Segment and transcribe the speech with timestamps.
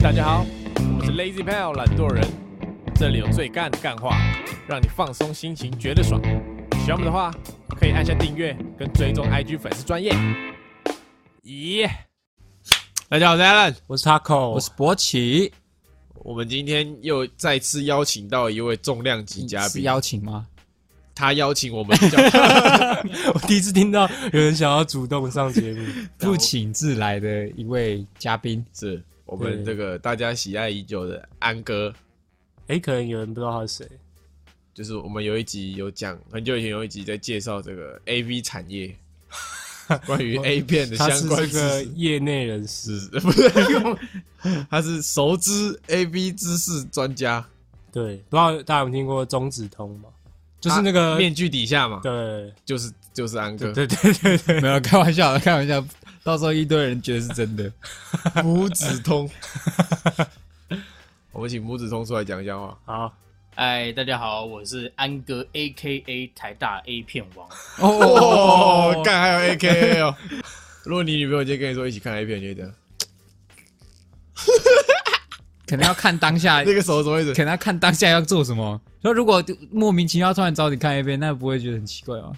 [0.00, 0.46] 大家好，
[0.96, 2.24] 我是 Lazy Pal 懒惰人，
[2.94, 4.16] 这里有最干的干话，
[4.68, 6.22] 让你放松心情，觉得爽。
[6.84, 7.34] 喜欢我们的话，
[7.76, 10.14] 可以按下订阅跟追踪 IG 粉丝专业。
[11.42, 11.90] 咦，
[13.08, 15.52] 大家好，我是 Alan，我是 Taco，我是博奇，
[16.14, 20.46] 我们今天又再次邀请到一位重量级嘉是宾，邀请吗？
[21.12, 22.16] 他邀请我们叫
[23.34, 25.84] 我第一次听到有人想要主动上节目，
[26.18, 31.94] 不请自来的一位嘉宾，是我们这个大家喜爱已久的安哥。
[32.66, 33.88] 哎、可能有人不知道他是谁，
[34.74, 38.94] 就是我们有一集有讲，很久以前有一集在介绍这个 A V 产业，
[40.06, 41.92] 关于 A 片的他是相关这个知识。
[41.94, 43.42] 业内人士，不是
[43.72, 43.98] 用？
[44.70, 47.46] 他是熟知 A V 知识专家，
[47.92, 50.08] 对，不知道大家有没有听过中指通吗？
[50.60, 55.80] 就是那个、面具底下嘛，对就是就是安哥对对对对对，没有开玩笑的，开玩笑，
[56.28, 57.72] 到时候一堆人觉得是真的。
[58.44, 59.26] 拇指通。
[61.32, 62.78] 我们请拇指通出来讲一下话。
[62.84, 63.14] 好，
[63.54, 67.48] 哎，大家好，我是安哥 A K A 台大 A 片王。
[67.80, 70.14] 哦，干还有 A K A 哦。
[70.84, 72.74] 如果你女朋友今天跟你说一起看 A 片，你会怎样？
[75.66, 77.42] 可能要看当下，那个手什么意思可？
[77.44, 78.78] 能要看当下要做什么。
[79.00, 82.32] 说如果莫名其妙突然找你看 A 片，那不会觉得很奇怪吗？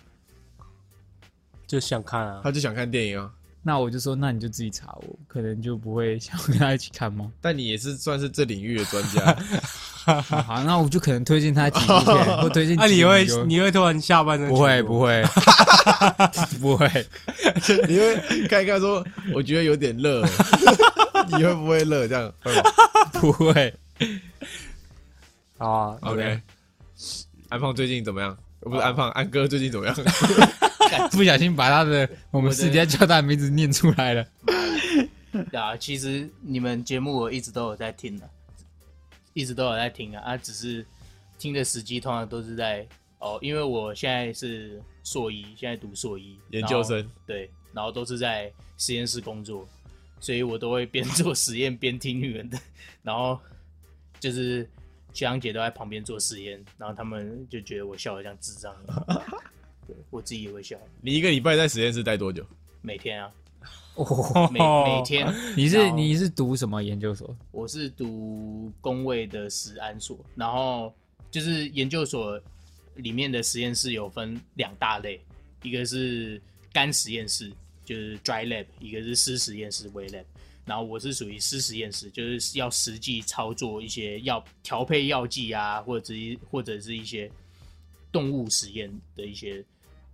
[1.67, 3.33] 就想看啊，他就想看电影啊。
[3.63, 7.31] 那我就说，那你就自己查我，可能就不会 想跟他一起看吗？
[7.41, 9.37] 但你也是算是这领域的专家。
[10.03, 15.23] 好 好，那我就可能推荐他几部片，或推荐 啊，你会你会突然下半身不会不会，
[16.61, 16.89] 不会，
[17.87, 20.23] 你会看一看说，我觉得有点热，
[21.29, 22.09] 你会不会热？
[22.09, 22.63] 这样会吗
[23.13, 23.75] 不会。
[25.59, 26.41] 好啊？OK。
[27.51, 28.37] 安胖最近怎么样？
[28.61, 29.95] 呃不是安胖，安哥最近怎么样？
[31.13, 34.27] 不小心把他的我们私底下叫他的名字念出来了。
[35.53, 38.29] 啊，其实你们节目我一直都有在听的，
[39.33, 40.85] 一直都有在听啊，啊，只是
[41.39, 42.87] 听的时机通常都是在
[43.19, 47.09] 哦，因为我现在是硕一，现在读硕一研究生。
[47.27, 49.69] 对，然后都是在实验室工作，
[50.19, 52.59] 所以我都会边做实验边听你们的，
[53.03, 53.39] 然后
[54.19, 54.69] 就是
[55.13, 58.75] 学长姐都在旁边做实验，然后他们就觉得我笑得像智障
[60.11, 62.45] 我自己也会笑，你一个礼拜在实验室待多久？
[62.83, 63.33] 每天啊，
[63.95, 65.27] 哦，每每天。
[65.57, 67.37] 你是你是读什么研究所？
[67.51, 70.93] 我是读工位的实安所，然后
[71.31, 72.41] 就是研究所
[72.97, 75.21] 里面的实验室有分两大类，
[75.63, 76.41] 一个是
[76.73, 77.53] 干实验室，
[77.85, 80.25] 就是 dry lab，一个是湿实验室 wet lab。
[80.67, 87.29] 然后我是属于湿实验室，就是要实际操作一些药调配药剂啊，或者是或者是一些
[88.13, 89.65] 动物实验的一些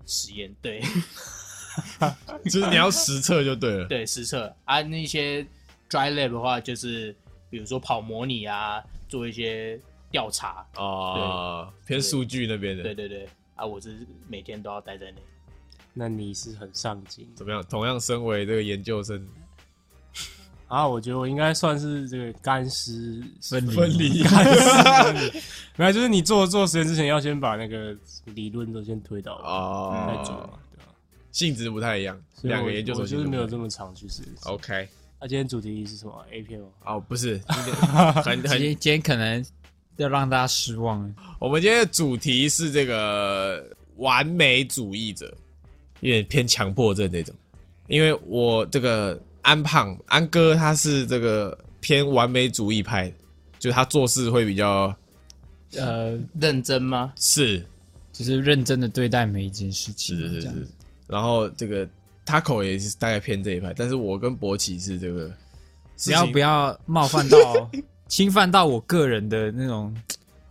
[0.07, 0.83] 实验，对。
[2.45, 3.85] 就是你要实测就对了。
[3.87, 5.43] 对实测啊，那些
[5.91, 7.15] dry lab 的话，就是
[7.51, 9.79] 比如说跑模拟啊，做一些
[10.11, 10.67] 调查。
[10.75, 15.19] 啊，偏数据那边的，对对对，啊，我是每天都要待在那。
[15.93, 17.63] 那你是很上进怎么样？
[17.69, 19.27] 同样身为这个研究生，
[20.69, 24.25] 啊，我觉得我应该算是这个干湿分离分离
[25.77, 27.95] 没有，就是你做做实验之前要先把那个
[28.27, 30.93] 理论都先推倒再做哦嘛，，对吧？
[31.33, 34.33] 性质不太一样，两个研究所我就是没有这么么常去实验。
[34.45, 34.89] OK。
[35.19, 36.67] 那今天主题是什么？A 片吗？
[36.85, 39.43] 哦，不是， 今天很 很，今天今天可能
[39.97, 41.15] 要让大家失望了。
[41.39, 43.65] 我们今天的主题是这个
[43.97, 45.33] 完美主义者，
[46.01, 47.35] 有点偏强迫症那种。
[47.89, 53.13] 因为我这个安胖安哥他是这个偏完美主义派，
[53.61, 54.95] 就他做事会比较
[55.77, 57.13] 呃，认真吗？
[57.17, 57.65] 是。
[58.13, 60.67] 就是认真的对待每一件事情，是是是
[61.07, 61.87] 然后这个
[62.25, 65.31] Taco 也是大概偏这一派，但是我跟博奇是这个
[65.99, 67.71] 只要不要冒犯到、
[68.09, 69.95] 侵犯到我个人的那种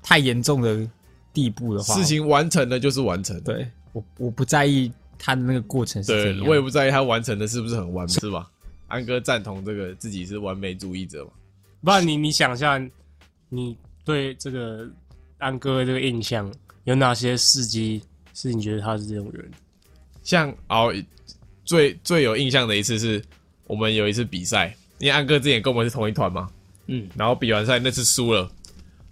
[0.03, 0.88] 太严重的
[1.33, 8.47] 地步的话，事情完成了就是完成，对我我不在意他的那个过程是怎对，我也不在意他完成的是不是很完美，是吧？
[8.88, 11.31] 安哥赞同这个自己是完美主义者嘛？
[11.84, 12.81] 不然你你想一下，
[13.50, 14.89] 你对这个
[15.38, 16.51] 安哥这个印象
[16.83, 18.01] 有哪些事迹
[18.33, 19.50] 是你觉得他是这种人？
[20.24, 20.94] 像哦，
[21.63, 23.24] 最最有印象的一次是
[23.68, 26.50] 我们有一次比赛，因为安哥之前跟我们是同一团嘛，
[26.88, 28.50] 嗯，然后比完赛那次输了。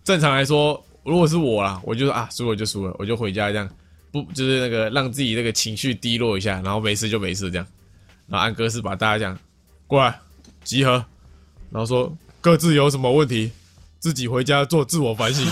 [0.03, 3.69] 正常来说，如果是我啦，我就说啊，输了就输了，我就回家这样，
[4.11, 7.67] 不就是那个让自己那个情绪低落一下，然后没事就没事这样。
[8.27, 9.37] 然后安哥是把大家这样
[9.93, 10.19] 过来
[10.63, 10.93] 集合，
[11.69, 12.11] 然后说
[12.41, 13.51] 各自有什么问题，
[13.99, 15.45] 自己回家做自我反省。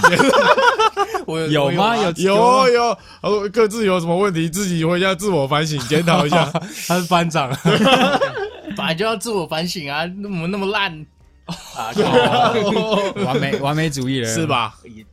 [1.27, 1.95] 我有有吗？
[1.95, 6.51] 有有有，他说各自有什么问题，自己回家自我反省检讨一下。
[6.89, 7.55] 他是班长，
[8.75, 10.05] 本来就要自我反省啊！
[10.05, 11.05] 那么那么烂，
[11.45, 14.47] 啊，靠完美完美主义了，是？
[14.47, 14.75] 吧？
[14.83, 15.05] 也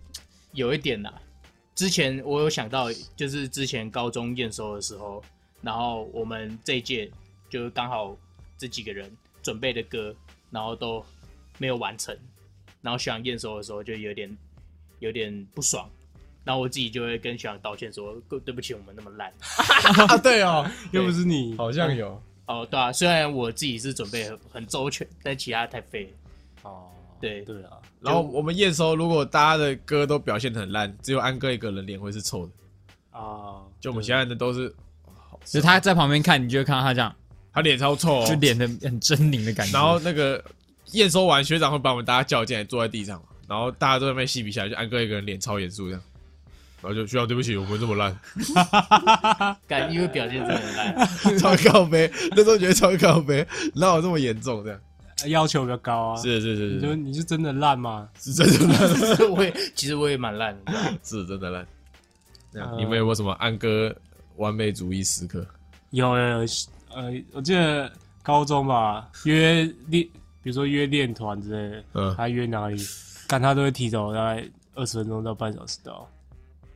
[0.54, 1.12] 有一点啦。
[1.74, 5.22] 之前我有想到，就是之前高中验收的时候，
[5.60, 7.10] 然后我们这一届
[7.50, 8.16] 就刚好
[8.58, 9.10] 这几个人
[9.42, 10.14] 准备的歌，
[10.50, 11.04] 然后都
[11.56, 12.14] 没有完成，
[12.82, 14.36] 然后学长验收的时候就有点
[14.98, 15.88] 有点不爽，
[16.44, 18.14] 然后我自己就会跟学长道歉说，
[18.44, 19.32] 对不起，我们那么烂。
[20.08, 22.20] 啊，对哦， 又不是你，好像有。
[22.46, 26.70] 哦，对啊，虽然我自己是准备很很周全，但其他太废了。
[26.70, 26.90] 哦，
[27.20, 32.52] 对对啊，然后我们验收，如果大家的歌都表现得很烂，只有安哥一个人脸会是臭的。
[33.10, 34.68] 啊，就我们现在的都是，
[35.44, 37.14] 就是他在旁边看，你就会看到他这样，
[37.58, 39.72] 他脸超臭、哦，就脸的很狰狞的感觉。
[39.72, 40.42] 然后那个
[40.92, 46.02] 验收完，学长会把我们大家叫进来，坐在地上，然后大家都在那边嬉皮笑脸，就安哥一个人脸超严肃这样，
[46.80, 48.16] 然后就学长对不起，我们这么烂，
[49.66, 51.38] 干，因为表现真的很烂。
[51.38, 54.80] 超靠背，那时候觉得超靠背，哪有这么严重这样？
[55.26, 56.16] 要求比较高啊。
[56.16, 58.08] 是是是你就是你是真的烂吗？
[58.20, 60.72] 是真的烂， 我也其实我也蛮烂的。
[61.02, 61.66] 是真的烂。
[62.52, 63.92] 这样呃你们有没有什么安哥
[64.36, 65.44] 完美主义时刻？
[65.90, 66.46] 有有有，
[66.94, 67.90] 呃，我记得
[68.22, 70.04] 高中吧，约练，
[70.42, 72.76] 比如说约练团之类的，嗯，他约哪里，
[73.26, 74.44] 但他都会提早大概
[74.74, 76.08] 二十分钟到半小时到。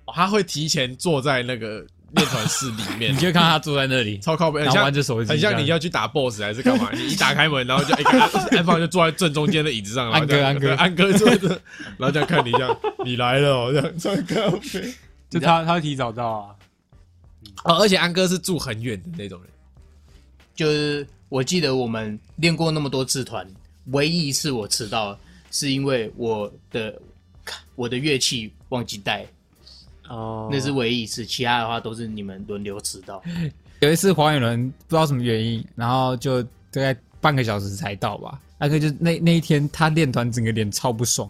[0.05, 3.13] 哦他会提前坐在那个练团室里面。
[3.15, 6.91] 你，就看他坐在那里，超靠背，很然后像玩着手机，很像你要去打 BOSS 还是干嘛？
[6.93, 10.75] 你一打开门，然后就一个安安放就坐在正中间的椅子上，然后这样安哥。
[10.75, 11.49] 安哥坐着，
[11.97, 14.93] 然后这样看你这样，你来了哦，这样超靠背。
[15.31, 16.55] 就他他会提早到啊，
[17.65, 19.51] 哦，而且安哥是住很远的那种人，
[20.55, 23.47] 就是我记得我们练过那么多次团，
[23.87, 25.19] 唯一一次我迟到，
[25.51, 27.01] 是因为我的
[27.75, 29.27] 我的乐器忘记带，
[30.09, 33.23] 哦，那是唯一一次，其他的话都是你们轮流迟到。
[33.81, 38.41] 有一次黄远伦不知道什么原因，然后就大概半个小时才到吧。
[38.59, 41.27] 那个就那那一天他练团整个脸超不爽，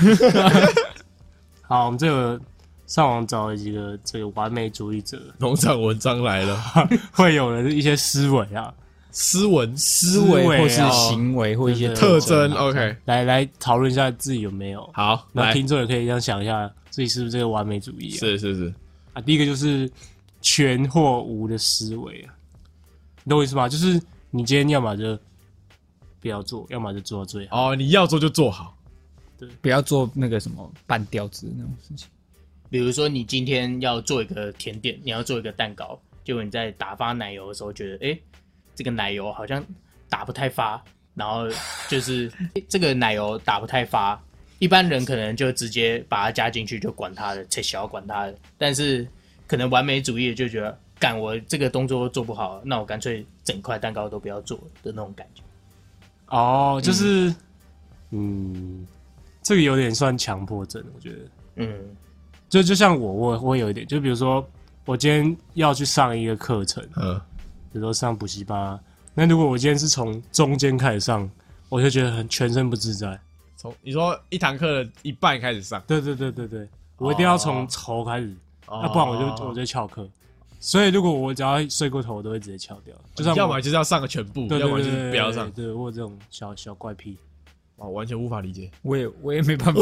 [1.63, 2.39] 好，我们这个
[2.87, 5.19] 上网找了几个这个完美主义者。
[5.39, 6.63] 农场文章来了，
[7.13, 8.75] 会有人一些思维啊，
[9.13, 14.91] 斯文思维或是啊行为或一些特征征，OK，来来讨论一下自己有没有。
[14.95, 18.19] 好，那来，听众也可以这样想一下，自己是不是这个完美主义啊？
[18.19, 18.75] 是是是，
[19.13, 19.89] 啊，第一个就是
[20.41, 22.35] 全或无的思维啊，
[23.23, 23.69] 你懂我意思吗？
[23.69, 24.01] 就是
[24.31, 25.19] 你今天要么就
[26.19, 27.71] 不要做，要么就做到最好。
[27.71, 28.75] 哦，你要做就做好，
[29.39, 32.09] 对不要做那个什么半吊子的那种事情。
[32.71, 38.19] 比如说你今天要做一个甜点，你要做一个蛋糕，结果你在打发奶油的时候觉得，哎、
[38.75, 39.65] 这个奶油好像
[40.09, 40.83] 打不太发，
[41.15, 41.49] 然后
[41.89, 44.21] 就是诶这个奶油打不太发，
[44.59, 48.35] 一般人可能就直接把它加进去，就管它的，切小管它的。
[48.57, 49.07] 但是
[49.47, 55.43] 可能完美主义就觉得，干我这个动作做不好，那我干脆整块蛋糕都不要做的那种感觉。
[56.29, 57.35] 哦，就是，
[58.11, 58.87] 嗯，
[59.43, 61.19] 这个有点算强迫症，我觉得。
[61.57, 61.79] 嗯，
[62.49, 64.43] 就就像我，我我有一点，就比如说
[64.87, 67.21] 我今天要去上一个课程，嗯，
[67.73, 68.81] 比如说上补习班啊，
[69.15, 71.29] 那如果我今天是从中间开始上，
[71.69, 73.19] 我就觉得很全身不自在。
[73.57, 78.37] 从你说一堂课的一半开始上，对对对对对，我一定要从头开始，
[78.69, 80.07] 那不然我就我就翘课。
[80.61, 82.95] 所以如果我只要睡过头，我都会直接翘掉。
[83.15, 87.17] 就算我要么就是要上个全部，对对要么就是不要上，对我有这种小小怪癖。
[87.83, 89.81] 哦，完全无法理解， 我也我也没办法、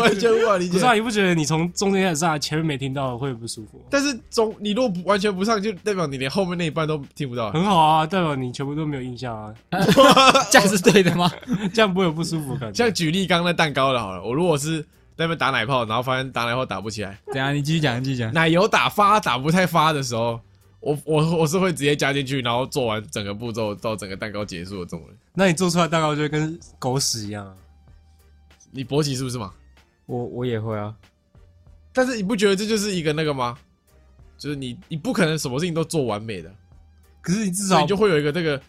[0.00, 0.84] 完全无法理解不是。
[0.84, 3.80] 啊，你不觉得你从中间开始上，前面没听到会不舒服？
[3.90, 7.50] 但是中你如果不完全不上，就代表你连后面那一半都听不到。
[7.52, 9.54] 很好啊，代表你全部都没有印象啊，
[10.50, 11.30] 这样是对的吗？
[11.74, 12.84] 这样不会有不舒服感觉。
[12.84, 14.80] 像举例刚刚那蛋糕的好了，我如果是
[15.16, 17.52] 在那边打奶泡，然后发现打奶泡打不起来，等下？
[17.52, 18.32] 你继续讲，继续讲。
[18.32, 20.40] 奶油打发打不太发的时候，
[20.80, 25.16] 我我我是会直接加进去，然后做完整个步骤到整个蛋糕结束的这种人。
[25.34, 27.54] 那你做出来蛋糕就会跟狗屎一样啊。
[28.70, 29.52] 你勃起是不是嘛？
[30.06, 30.94] 我我也会啊，
[31.92, 33.58] 但是你不觉得这就是一个那个吗？
[34.38, 36.54] 就是你你不可能什么事情都做完美的，
[37.20, 38.60] 可是你至少你就会有一个这个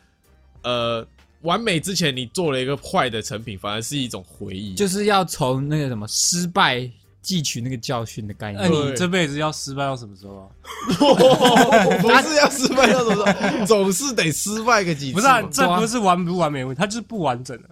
[0.64, 1.08] 呃
[1.42, 4.74] 完美之前你做了一个坏的成品，反而是一种回忆。
[4.74, 6.90] 就是要从那个什么失败
[7.24, 8.92] 汲取那个教训的概念那念。
[8.92, 10.48] 你这辈子要失败到什么时候啊？
[12.02, 15.16] 不是要失败到什么时候，总是得失败个几次。
[15.16, 17.70] 不是啊，这不是完不完美问题，它就是不完整的。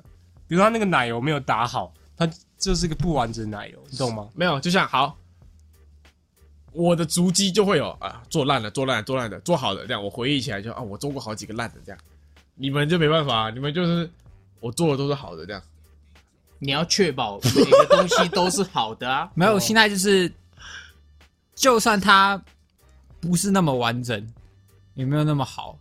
[0.48, 4.30] 比如说它那个奶油没有打好，它就是一个不完整的奶油，你懂吗？
[4.36, 5.18] 没有，就像好，
[6.72, 12.00] 我的足迹就会有啊，做烂了，做烂了，做烂的，做好的这样，我回忆起来就啊，我做过好几个烂的这样。
[12.56, 14.10] 你们就没办法，你们就是
[14.60, 15.62] 我做的都是好的这样。
[16.60, 19.32] 你要确保每个东西都是好的啊。
[19.36, 20.32] 没有，现在就是，
[21.54, 22.42] 就算它
[23.20, 24.28] 不是那么完整，
[24.94, 25.78] 也没有那么好，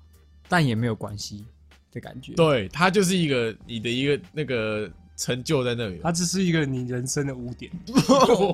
[0.48, 1.44] 但也没有关系
[1.92, 2.34] 的感觉。
[2.34, 7.72] 对，它就是一个你的一个那个成就在那里了，它只是一个你人生的污点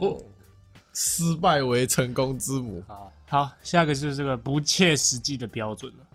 [0.94, 2.82] 失败为成功之母。
[2.86, 3.10] 啊。
[3.28, 6.06] 好，下一个就是这个不切实际的标准了，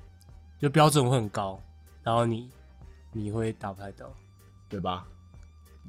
[0.59, 1.59] 就标准会很高，
[2.03, 2.49] 然后你
[3.11, 4.05] 你会达不太到。
[4.69, 5.07] 对吧？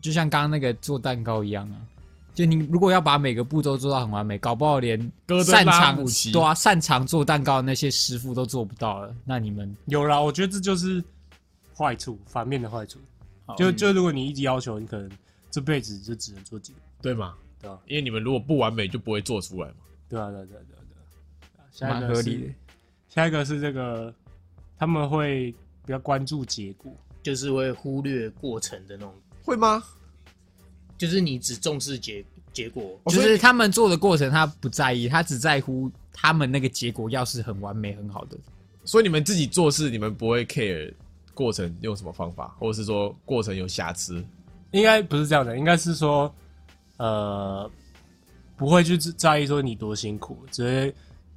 [0.01, 1.77] 就像刚刚那个做蛋糕一样啊，
[2.35, 11.03] 就你如果要把每个步骤做到很完美，搞不好连哥擅长对啊擅长做蛋糕的那些师傅都做不到了，那你们有啦，我觉得这就是
[11.77, 12.99] 坏处，反面的坏处。
[13.57, 15.11] 就就如果你一直要求，你可能
[15.51, 17.35] 这辈子就只能做几个，对吗？
[17.61, 17.79] 对啊？
[17.87, 19.75] 因为你们如果不完美，就不会做出来嘛。
[20.09, 21.65] 对啊，对啊对啊对啊对啊。
[21.73, 22.55] 下蛮一个是合理的。
[23.09, 24.15] 下一个是这个，
[24.79, 25.51] 他们会
[25.87, 29.15] 比较关注结果，就是会忽略过程的那种，
[29.49, 29.83] 会吗？
[30.97, 38.37] 就是你只重视结结果，哦所以就是他们做的过程他不在意，他只在乎他们那个结果要是很完美很好的。
[38.85, 40.93] 所以你们自己做事，你们不会 care
[41.35, 44.25] 过程用什么方法，或者是说过程有瑕疵。
[44.73, 46.35] 应该不是这样的，应该是说，
[46.97, 47.71] 呃，
[48.57, 50.95] 不会去在意说你多辛苦，只会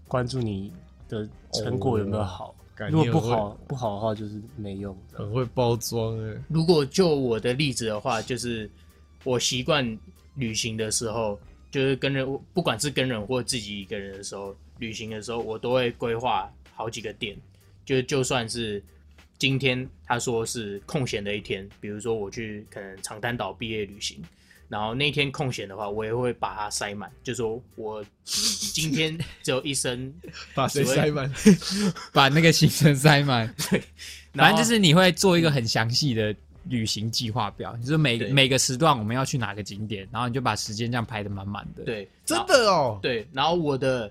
[0.07, 0.73] 关注你
[1.07, 2.55] 的成果有没有好。
[2.89, 4.97] 如果不好不好的话，就是没用。
[5.11, 6.43] 很会包装哎。
[6.47, 8.69] 如果就我的例子的话，就是
[9.23, 9.97] 我习惯
[10.35, 17.37] 旅行的时候，就是跟人，不管是跟人或自己一个人的时候，旅行的时候，我都会规划好几个点。
[17.85, 18.81] 就就算是
[19.37, 24.21] 今天他说是空闲的一天，比如说我去可能长滩岛毕业旅行，
[24.71, 30.13] 然后那天空闲的话，我也会把它塞满，就说我今天只有一身，
[30.55, 31.29] 把谁塞满？
[32.13, 33.83] 把那个行程塞满，对
[34.33, 36.33] 反正就是你会做一个很详细的
[36.69, 42.97] 旅行计划表，就是每对每个时段我们要去哪个景点，然后你就把时间这样排的满满的。，对，真的哦。
[43.01, 44.09] 对，然后我的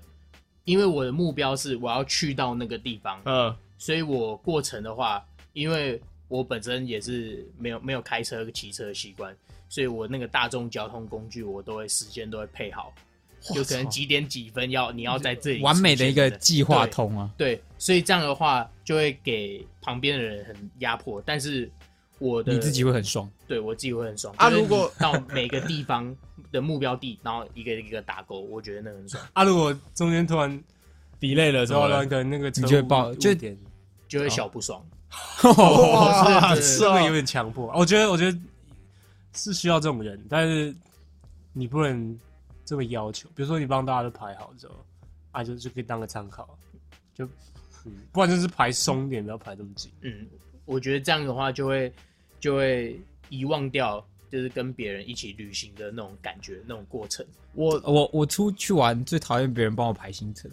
[0.64, 5.24] 因为我的目标是我要去到那个地方，嗯，所以我过程的话，
[5.54, 5.98] 因为
[6.28, 9.34] 我本身也是没有没有开车、骑车的习惯，
[9.70, 12.92] 所以我那个大众交通工具我都会时间都会配好，
[13.54, 17.30] 就可能几点几分要你要在这里完美的一个计划通啊。
[17.38, 21.70] 对，所以这样的话就会给旁边的人很压迫，但是
[22.18, 23.30] 我的你自己会很爽。
[23.46, 26.14] 对我自己会很爽啊如果到每个地方
[26.52, 30.62] 的目标地，然后一个一个打勾，我觉得那很爽，啊，如果中间突然
[31.20, 32.08] delay 了什么的然后那？
[32.10, 33.58] 个那个车你就会误爆就误点，
[34.08, 34.84] 就会小不爽。
[35.42, 37.72] 哇， 是这个有点强迫。
[37.74, 38.38] 我觉得，我觉得
[39.34, 40.74] 是需要这种人，但是
[41.52, 42.18] 你不能
[42.64, 43.28] 这么要求。
[43.34, 44.74] 比如说，你帮大家都排好之后，
[45.32, 46.58] 啊，就就可以当个参考，
[47.14, 47.24] 就
[47.84, 49.90] 嗯，不然就是排松一点，不要排这么紧。
[50.02, 50.26] 嗯，
[50.64, 51.92] 我觉得这样的话就会
[52.38, 57.24] 就会遗忘掉，就是跟别人一起旅行的那种感觉、那种过程。
[57.54, 60.50] 我我我出去玩最讨厌别人帮我排行程，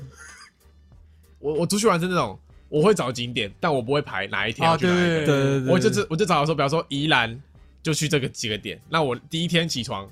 [1.40, 5.26] 我我出去玩是那种，我会找景点，但我不会排哪一天啊，要去哪一个。
[5.26, 7.40] 对对对我就只我就找说，比方说宜兰
[7.88, 8.78] 就去这个几个点。
[8.90, 10.06] 那我第一天起床，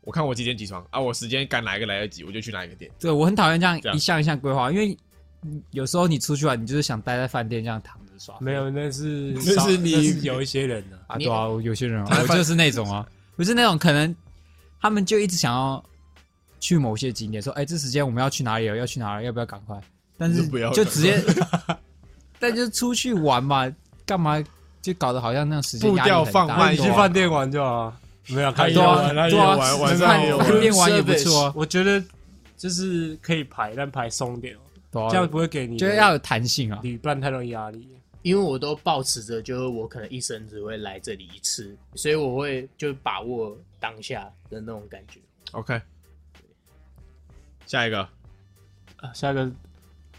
[0.00, 2.90] 我看我几点起床啊，我时间赶哪一个来得及，我就去哪一个点。
[2.98, 4.98] 对我很讨厌这样一项一项规划，因为
[5.42, 8.34] 嗯有时候你出去玩，你就是想待在饭店这样躺着耍。
[8.40, 14.12] 没有，那是那是你那是有一些人呢、啊，你 对啊，有些人啊，我就是那种啊，不是那种可能
[14.80, 15.80] 他们就一直想要
[16.58, 18.76] 去某些景点，说，哎，这时间我们要去哪里了？
[18.76, 19.26] 要去哪里？
[19.26, 19.80] 要不要赶快？
[20.18, 21.22] 但是不要就直接，
[22.40, 23.72] 但就出去玩嘛，
[24.04, 24.42] 干嘛
[24.82, 29.14] 就搞得好像那种时间步调放大慢一点你去饭店玩就好啊，没有，开对夜啊玩。
[29.16, 32.02] 他对啊玩晚上玩饭店玩也不错啊，我觉得
[32.56, 34.54] 就是可以排，但排松点
[34.92, 36.82] 这样不会给你就是要有弹性啊。
[37.00, 37.88] 不然太多压力。
[38.22, 45.18] 因为我都保持着，就是我可能一生只会来这里一次，所以我会就把握当下的那种感觉。
[45.50, 45.80] OK，
[47.66, 48.00] 下一个
[48.98, 49.50] 啊，下一个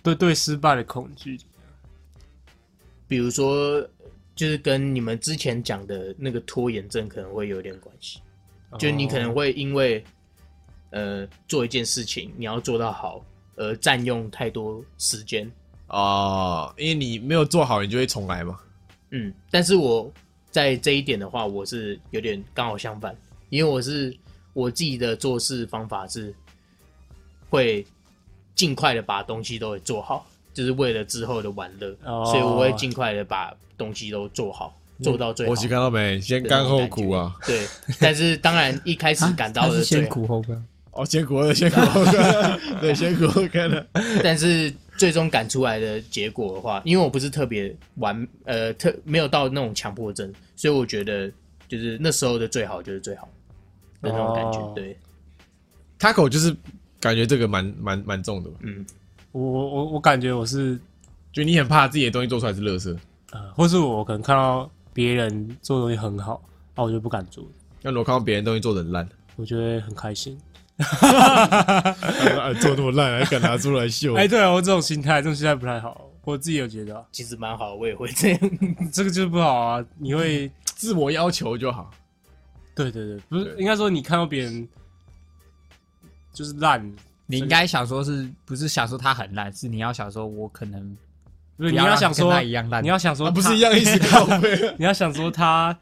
[0.02, 1.40] 对对失败的恐惧，
[3.08, 3.82] 比如说，
[4.36, 8.20] 就是跟你们之前讲的那个拖延症可能会有点关系，
[8.80, 10.04] 就你可能会因为
[10.90, 13.24] 呃做一件事情你要做到好，
[13.56, 15.52] 而占用太多时间。
[15.88, 18.60] 哦，因为你没有做好，你就会重来嘛。
[19.12, 20.12] 嗯，但是我
[20.50, 23.16] 在这一点的话，我是有点刚好相反，
[23.50, 24.16] 因为我是
[24.54, 26.34] 我自己的做事方法是
[27.50, 27.86] 会
[28.56, 35.52] 尽快的把东西都给做好，就是为了之后的玩乐，哦所以我会尽快的把东西都做好，做到最好。
[35.52, 36.20] 我去看到没？
[36.22, 37.36] 先甘后苦啊！
[37.46, 37.68] 对，
[38.00, 43.86] 但是当然一开始感到的是先苦后甘，哦，先苦了，先苦后甘，对，先苦后甘了。
[44.24, 51.32] 但是最终赶出来的结果的话，因为我不是特别完，呃，特没有到那种强迫症，所以我觉得
[51.68, 53.28] 就是那时候的最好就是最好
[54.02, 54.60] 的那种感觉。
[54.60, 54.96] 哦对，
[55.98, 56.56] 卡口就是
[57.00, 58.86] 感觉这个蛮蛮蛮重的吧，嗯，
[59.34, 60.80] 我我我我感觉我是
[61.34, 62.98] 就你很怕自己的东西做出来是垃圾。
[63.32, 66.42] 呃，或是我可能看到别人做的东西很好，
[66.76, 67.46] 啊，我就不敢做。
[67.82, 70.40] 那如果看到别人东西做的很烂，我觉得很开心。
[70.78, 76.10] 啊做那么烂还敢拿出来秀哎，对啊，我这种心态，这种心态不太好。
[76.24, 78.40] 我自己有觉得啊、其实蛮好，我也会这样。
[78.94, 79.86] 这个就是不好啊。
[79.98, 81.92] 你会，自我要求就好。
[82.76, 84.68] 对对对，不是对应该说你看到别人
[86.34, 86.92] 就是烂，
[87.26, 90.98] 你应该想说是不是想说他很烂，是你要想说我可能
[91.58, 93.98] 不是你要想说他一样烂，你要想说啊，不是一样意思。
[94.78, 95.78] 你要想说他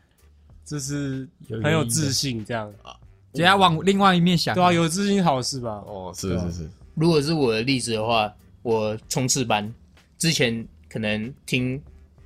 [0.65, 1.27] 就是
[1.63, 2.71] 很有自信，这样。
[2.83, 2.95] 啊
[3.33, 5.81] 只要往另外一面想，对啊，有自信好事吧？
[5.87, 8.29] 哦，是是是，如果是我的例子的话，
[8.61, 9.73] 我冲刺班
[10.17, 11.81] 之前可能听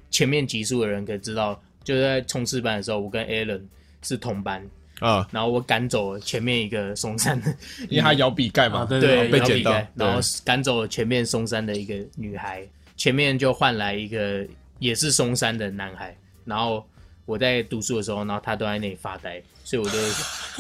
[0.10, 3.62] 前面集数的人可以知道，就是在冲刺班的时候，我跟 Alan
[4.02, 4.68] 是同班，
[5.00, 7.54] 啊，然后我赶走了前面一个松山的，
[7.90, 14.46] 因为他摇笔盖嘛啊，对对，被捡到然后对赶走了前面松山的一个女孩，前面就换来一个
[14.80, 16.86] 也是松山的男孩，然后
[17.26, 19.98] 我在读书的时候，然后他都在那里发呆，所以我就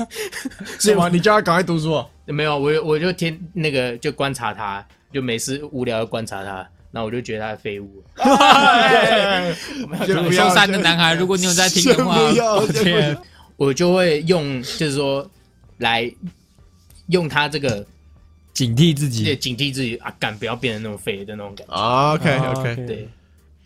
[0.80, 1.08] 是吗？
[1.10, 2.08] 你叫他赶快读书啊。
[2.26, 6.56] 没有，我我就天那个就观察他，就没事无聊就观察他，
[6.92, 8.04] 然后我就觉得他是废物。
[10.06, 13.18] 先不要修山的男孩，如果你有在听的话，先不要抱歉，
[13.58, 15.30] 我就会用，就是说
[15.78, 16.12] 来
[17.08, 17.86] 用他这个
[18.54, 19.56] 警惕自也己。
[19.56, 21.74] 警惕自己啊，敢不要变得那么废的那种感觉。
[21.74, 23.10] OK 哦 OK，对，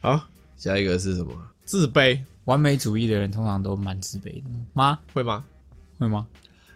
[0.02, 0.28] 好，
[0.58, 1.32] 下一个是什么？
[1.66, 4.44] 自卑完美主义的人通常都蛮自卑的
[4.74, 5.00] 吗？
[5.14, 5.46] 会吗？
[5.98, 6.28] 会吗？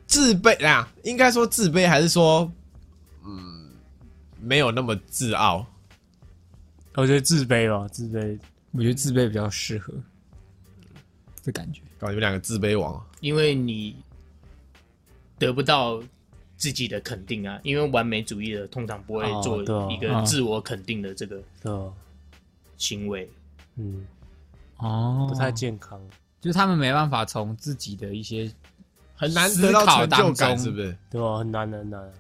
[0.05, 2.51] 自卑啊，应该说自卑，还是说，
[3.25, 3.71] 嗯，
[4.39, 5.65] 没有那么自傲？
[6.95, 8.37] 我觉得自卑吧，自卑。
[8.71, 9.93] 我觉得自卑比较适合
[11.43, 11.81] 的感觉。
[11.99, 13.95] 搞你们两个自卑王，因为你
[15.37, 16.01] 得不到
[16.57, 21.91] 自己的肯定啊，因为完美主义的通常不会做一个自我肯定的这个对啊，
[22.77, 23.29] 行为。
[23.75, 24.05] 嗯，
[24.77, 25.99] 哦，不太健康。
[26.39, 28.51] 就是他们没办法从自己的一些，
[29.15, 30.97] 很难得到成就思考当感，中是不是？
[31.09, 31.37] 对吧？
[31.37, 32.13] 很难，很难的。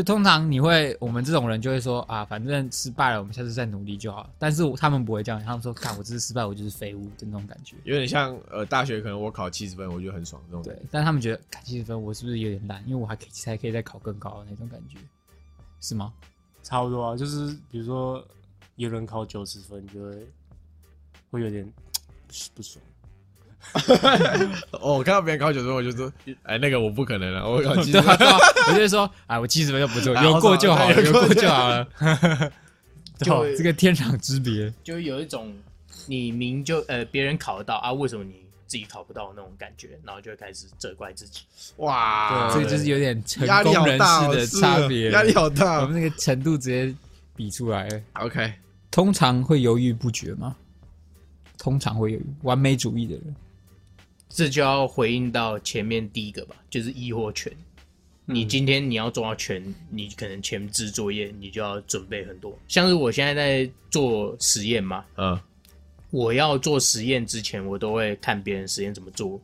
[0.00, 4.30] 就通常你会，我们这种人就会说啊，反正失败了，我们下次再努力就好了。
[4.38, 7.76] 但是他们不会这样，他们说，看我这次失败，我就是废物的那种感觉。
[7.84, 10.62] 有点像呃，大学可能我考七十分，我觉得很爽这种。
[10.62, 12.82] 对，但他们觉得看七十分，我是不是有点烂？
[12.88, 14.96] 因为我还可以还可以再考更高的那种感觉，
[15.82, 16.14] 是吗？
[16.62, 18.26] 差不多啊，就是比如说
[18.76, 20.26] 有人考九十分，就会
[21.30, 21.70] 会有点
[22.56, 22.82] 不爽。
[24.72, 28.16] 哦，我看到别人考九十分，我就说，哎，那个我不可能 了，我考七十分
[28.68, 31.86] 我就会说， 哎，我七十分就不错，啊有过就好了，有过就好了。
[33.18, 35.54] 就哦这个天壤之别，就有一种
[36.06, 38.32] 你明就呃别人考得到啊，为什么你
[38.66, 41.42] 自己考不到那种感觉，然后就会开始责怪自己。
[41.76, 45.82] 哇，这个就是有点成压力功人好大哦，士的差别，压力好大哦。
[45.82, 46.94] 我们那个程度直接
[47.36, 47.88] 比出来。
[48.14, 48.52] OK，
[48.90, 50.56] 通常会犹豫不决吗？
[51.58, 53.36] 通常会犹豫，完美主义的人，
[54.30, 57.52] 这就要回应到前面第一个吧，就是一或全。
[58.24, 62.56] 你今天你要做到全，你可能前置作业你就要准备很多。
[62.68, 65.36] 像是我现在在做实验嘛，嗯，
[66.12, 69.40] 我要做实验之前，我都会看别人实验怎么做，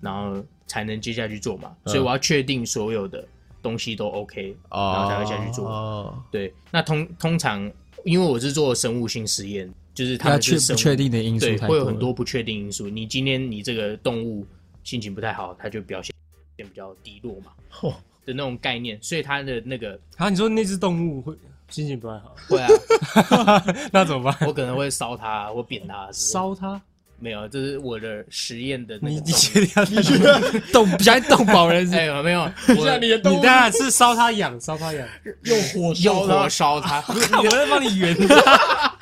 [0.00, 1.76] 然后才能接下去做嘛。
[1.84, 3.28] 所以我要确定所有的
[3.60, 5.68] 东西都 OK，哦，然后才会下去做。
[5.68, 7.70] 哦，对，那通通常
[8.06, 12.88] 因为我是做生物性实验，就是他要们是生物确不确定的因素对，会有很多不确定因素。
[12.88, 14.46] 你今天你这个动物
[14.82, 16.12] 心情不太好，它就表现
[16.56, 17.94] 比较低落嘛，嚯。
[18.26, 21.34] 的那种概念，所以它的那个啊，你说那只动物会
[21.68, 24.48] 心情不太好，会啊， 那怎么办？
[24.48, 26.80] 我可能会烧它我扁它，烧它？
[27.20, 32.40] 没有，这是我的实验的那你个你动确定要你确 动，不像动保人是哎有没有？
[32.78, 35.06] 我像你的动物你当然是烧它养， 烧它养。
[35.42, 38.16] 用火烧它，烧它，看我在帮你圆，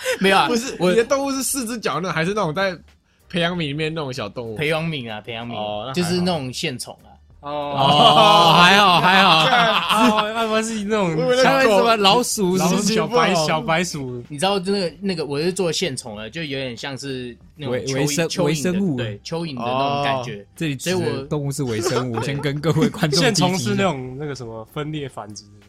[0.20, 0.46] 没有啊？
[0.46, 2.76] 不是我你的动物是四只脚那，还是那种在
[3.28, 4.56] 培养皿里面那种小动物？
[4.56, 7.08] 培养皿啊，培养哦那还好皿，就是那种线虫啊。
[7.40, 20.46] 哦，还好还好，啊，要不然是那种我以为那像狗什么老鼠小白小白鼠，你知道那个那个，我是做线虫的，就有点像是那种蚯微微生蚓蚯蚓微生物对蚯蚓的那种感觉。
[20.54, 25.66] 这里所以我动物是微生物，先跟各位观众线虫是那种那个什么分裂繁殖的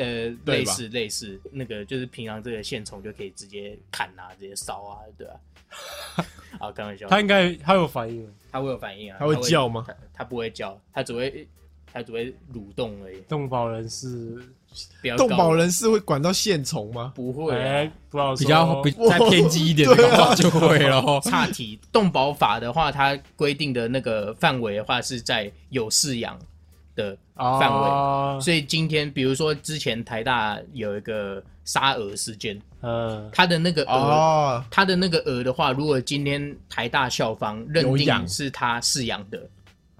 [0.00, 5.34] 呃，类似类似，那个就是平常这个线虫就可以直接砍啊，直接烧啊，对吧、
[6.16, 6.24] 啊？
[6.58, 10.24] 啊，开玩笑，他应该他有反应，他会有反应啊，他会叫吗他？
[10.24, 11.46] 不会叫，他只会
[11.92, 14.42] 他只会蠕动而已，动保人是
[15.02, 17.12] 不要动保人士会管到线虫吗？
[17.14, 17.92] 不会、哎啊。
[18.10, 21.20] 不好说比较比再偏激一点的， 对啊搞不好就会咯。
[21.22, 26.36] 差题，动保法的话，它规定的那个范围的话是在有饲养
[27.00, 39.40] 的范围，围，所以今天比如说之前台大有一个杀鹅事件，呃，他的那个鹅，哦，它的那个鹅的话，如果今天台大校方认定是他饲养的，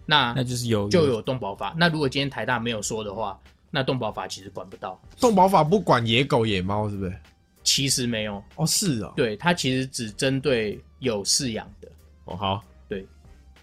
[0.05, 1.75] 那那就是有就有动保法。
[1.77, 3.39] 那如果今天台大没有说的话，
[3.71, 5.01] 那动保法其实管不到。
[5.21, 7.15] 动保法不管野狗野猫是不是？
[7.63, 9.13] 其实没有，哦，是哦。
[9.17, 11.89] 对它其实只针对有饲养的。
[12.25, 13.07] 哦，好，对，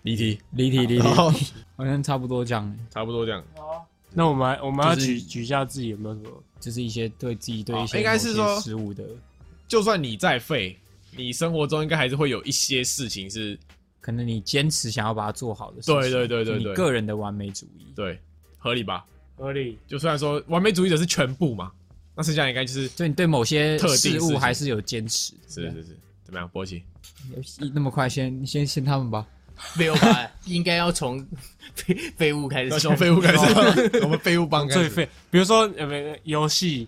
[0.04, 1.08] 离题，离题离题，
[1.78, 3.42] 好，像差不多这样，差不多这样。
[4.12, 6.44] 那我们来我们要就是举举一下自己有没有什么？
[6.60, 9.06] 就是一些对自己对一些哦应该是说某些食物的，
[9.68, 10.76] 就算你再废，
[11.16, 13.58] 你生活中应该还是会有一些事情是
[14.02, 17.86] 可能你坚持想要把它做好的事情，对对对对对个人的完美主义。
[17.96, 18.20] 对
[18.58, 19.06] 合理吧？
[19.36, 19.78] 合理。
[19.88, 21.72] 就虽然说完美主义者是全部嘛，
[22.16, 25.36] 那剩下应该就是所以你对某些特定事事情物还是有坚持。
[25.48, 26.50] 是是是，怎么样？
[26.50, 26.82] 波奇，
[27.44, 29.28] 是，那么快先先先他们吧。
[29.78, 30.30] 没有吧？
[30.46, 31.26] 应该要从
[31.76, 32.78] 废废物开始讲。
[32.78, 34.68] 要从废物开始， 我们废物帮。
[34.68, 36.88] 最废，比如说呃，不游戏，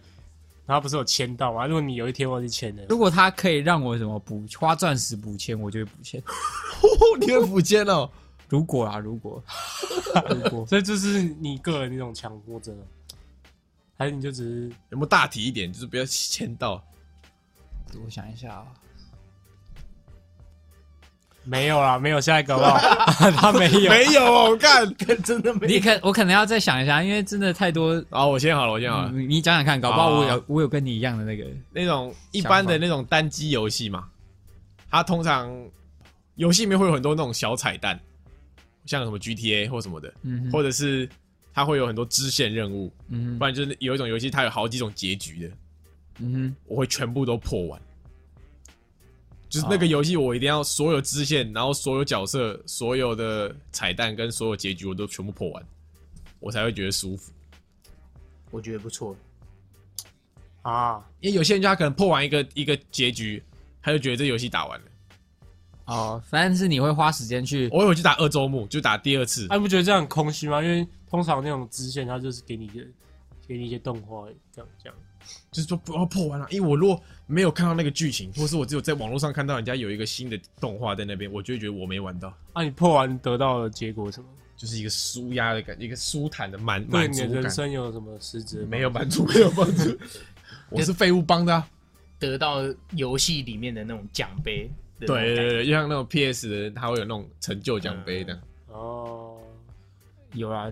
[0.66, 1.66] 然后不是有签到吗？
[1.66, 6.22] 如果你有一天忘记签了，如果它可以让我什么补花钻石补签，我就会补签。
[6.22, 8.10] 哦， 你会补签哦？
[8.48, 9.44] 如果啊，如果
[10.30, 12.76] 如果所以这是你个人那种强迫症，
[13.98, 15.72] 还是你就只是有没有大体一点？
[15.72, 16.84] 就是不要签到。
[18.06, 18.66] 我想一下啊，
[21.50, 21.98] 没有啦？
[21.98, 23.32] 没有，下一个好不好？
[23.32, 24.86] 他没有，没有哦，我看。
[25.24, 28.04] 真的没有你可我可能要再想一下，因为真的太多。
[28.10, 29.12] 啊，我先好了，我先好了。
[29.12, 31.46] 你你讲讲看，搞不好我有我有跟你一样的那个。
[31.74, 34.06] 那种一般的那种单机游戏嘛，
[34.90, 35.52] 它通常
[36.36, 38.00] 游戏里面会有很多那种小彩蛋，
[38.86, 41.10] 像什么 GTA 或什么的，嗯或者是
[41.54, 45.56] 它会有很多支线任务，嗯不然就是有一种游戏它有好几种结局的，
[46.20, 47.82] 嗯哼，我会全部都破完。
[49.50, 55.66] 就是那个游戏，我一定要所有支线，然后所有角色、所有的彩蛋跟所有结局，我都全部破完，
[56.40, 57.32] 我才会觉得舒服。
[58.52, 59.16] 我觉得不错。
[60.62, 63.42] 啊，因为有些人就他可能破完一个一个结局，
[63.82, 64.86] 他就觉得这游戏打完了。
[65.86, 67.68] 哦，反正是你会花时间去。
[67.72, 70.62] 我有去打二周目，就打第二次，哎、你不觉得这样很空虚吗？
[70.62, 72.88] 因为通常那种支线，它就是给你一些
[73.48, 74.96] 给你一些动画，这样这样。
[75.52, 84.28] 就是说不要破完了、因为我如果没有看到那个剧情，或是我只有在网络上看到人家有一个新的动画在那边，我就会觉得我没玩到，啊，你破完得到的结果什么？
[84.58, 87.52] 就是一个舒压的感觉，一个舒坦的满对你的人满足感。
[87.52, 88.66] 生有什么实质？
[88.66, 89.98] 没有满足， 没有帮助。
[90.72, 91.70] 我是废物帮的、啊，
[92.18, 92.64] 得到
[92.96, 98.38] 游戏里面的那种奖杯对对对，就像那种 PS 的，它会有那种成就奖杯的。
[98.68, 99.38] 哦。
[100.34, 100.70] 有啊，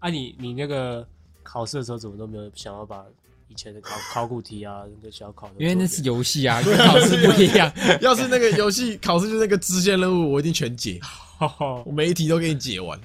[0.00, 1.06] 啊你，你那个
[1.42, 3.04] 考试的时候怎么都没有想要把
[3.50, 7.70] 以前的考 考古题啊，那个小考的因为那是游戏啊，跟考试不一样。
[8.00, 11.00] 要是那个游戏考试就是那个支线任务，我一定全解，
[11.40, 12.98] 哦我每一题都给你解完。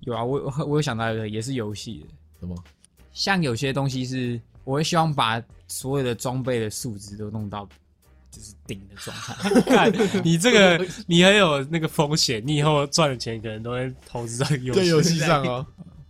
[0.00, 2.06] 有啊，我我我有想到一个，也是游戏的。
[2.40, 2.54] 什么？
[3.12, 7.66] 像有些东西是，我会希望把所有的装备的数值都弄到
[8.30, 9.60] 就是顶的状态。
[9.62, 9.92] 看
[10.24, 15.66] 你这个，你很有那个风险，你以后赚的钱可能都会投资在游戏对游戏上哦，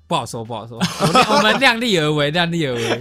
[0.06, 0.78] 不好说，不好说。
[1.00, 3.00] 我们我们量力而为，量力而为。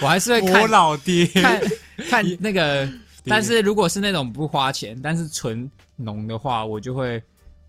[0.00, 1.60] 我还是会我看老爹，看
[2.08, 2.88] 看那个，
[3.24, 7.22] 但是如果是那种不花钱，但是纯农的话，我就会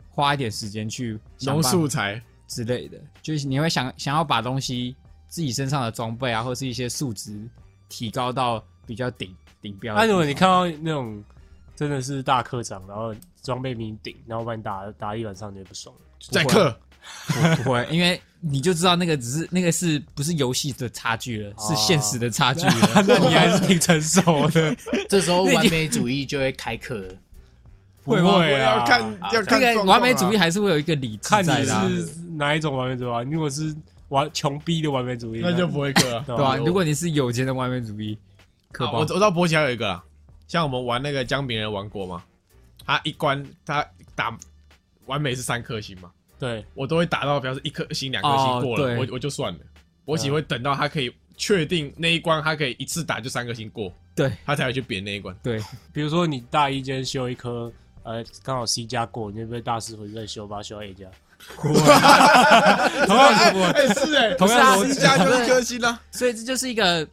[0.09, 2.21] 花一点时间去想农素材。
[2.47, 4.95] 之类的，就是你会想想要把东西
[5.27, 7.41] 自己身上的装备啊，或是一些数值
[7.89, 9.95] 提高到比较顶顶标。
[9.95, 11.23] 那如果你看到那种
[11.75, 15.93] 真的是大科长，然后装备比你顶，然后把你打打一晚上，你会不爽。
[16.29, 16.79] 在课，
[17.29, 23.03] 不不会，因为你就知道那个只是那个是不是游戏的差距了，是现实的差距了。
[23.07, 24.75] 那你还是挺成熟的，
[25.09, 27.13] 这时候完美主义就会开课了。
[28.05, 28.27] 会不？
[28.27, 29.01] 会啊要看
[29.33, 32.05] 要看那个状况啊完美主义还是会有一个理智看你在的啊、是
[32.37, 33.23] 哪一种完美主义啊。
[33.23, 33.75] 如果是
[34.09, 36.23] 完穷逼的完美主义，那就不会课了。
[36.27, 38.15] 对对吧、如果你是有钱的完美主义，
[38.71, 40.03] 可我我知道博奇还有一个啦，
[40.47, 42.23] 像我们玩那个姜饼人玩过吗，
[42.85, 44.37] 他一关他打
[45.07, 49.59] 完美是三颗星嘛，对，我都会打到，比方说一颗星、两颗星哦过了，对我我就算了。
[50.05, 55.35] 我只会等到他可以确定那一关，他可以一次打就三颗星过，对他才会去扁那一关。
[55.41, 55.59] 对，
[55.91, 57.71] 比如说你大一间修一科，
[58.03, 61.07] 呃，刚好 C 加过，你会不会大四回去再修，把它修到 A 加？
[63.07, 65.99] 同样是不会，哎，是哎，同样逻辑是加就一颗星啦。
[66.11, 67.07] 所以这就是一个，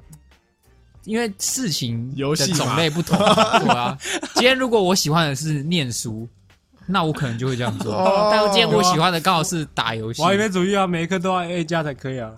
[1.04, 3.98] 因为事情游戏种类不同，对啊。
[4.34, 6.28] 今天如果我喜欢的是念书，
[6.92, 7.90] 那我可能就会这样做。
[7.96, 12.32] 哦但今天我喜欢的刚好是打游戏，完美主义啊，每一科都要 A 加才可以啊。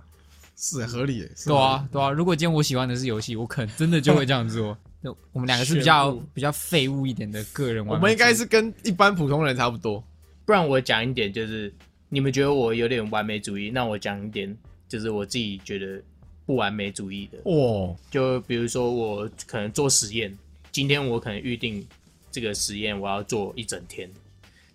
[0.56, 2.10] 是合理耶，是对啊，对啊。
[2.10, 4.78] 如果今天我喜欢的是游戏，我可能真的就会这样做。
[5.02, 10.02] 就 我们两个是比较炫比较废物一点的个人玩法，我们应该是跟一般普通人差不多。
[10.46, 11.74] 不然我讲一点，就是
[12.08, 14.56] 你们觉得我有点完美主义，那我讲一点，
[14.88, 16.00] 就是我自己觉得
[16.46, 17.38] 不完美主义的。
[17.44, 20.32] 哦，就比如说我可能做实验，
[20.70, 21.84] 今天我可能预定
[22.30, 24.08] 这个实验我要做一整天，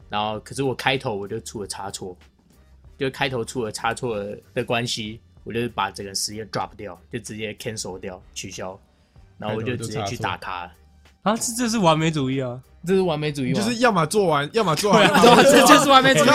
[0.09, 2.17] 然后可是我开头我就出了差错，
[2.97, 4.17] 就开头出了差错
[4.53, 8.79] 的关系，我就把整个实验 drop 掉，就直接 cancel 掉取消，
[9.37, 10.69] 然后我就直接去打他。
[11.21, 12.59] 啊，这这是完美主义啊！
[12.87, 13.55] 这是完美主义吗？
[13.55, 16.29] 就是要么做完，要么做完，对 这就是完美主义！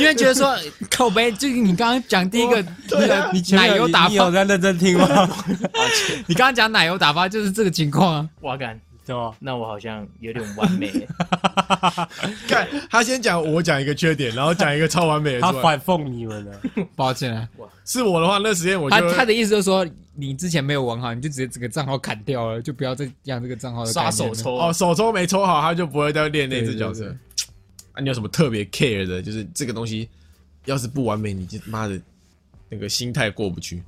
[0.00, 0.56] 因为觉得说
[0.88, 5.28] 口碑，就是你刚刚讲第一个那个你奶油打发，你有在认真听吗？
[6.28, 8.28] 你刚刚讲奶油打发就是这个情况啊。
[8.42, 9.34] 哇干，对吧？
[9.40, 10.90] 那我好像有点完美。
[12.46, 12.68] 看。
[12.88, 15.40] 他先讲，我讲一个缺点，然后讲一个超完美的。
[15.40, 16.60] 他反讽你们了，
[16.94, 17.48] 抱歉啊，
[17.84, 27.12] 是我的话，那时间我就他他的意思就是说，你之前没有玩好，你就直接整个账号砍掉了，就不要再让这个账号刷手抽哦，手抽没抽好，他就不会再练那只角色对。
[27.92, 29.20] 啊，你有什么特别 care 的？
[29.22, 30.08] 就是这个东西，
[30.66, 32.00] 要是不完美，你就妈的
[32.68, 33.82] 那个心态过不去，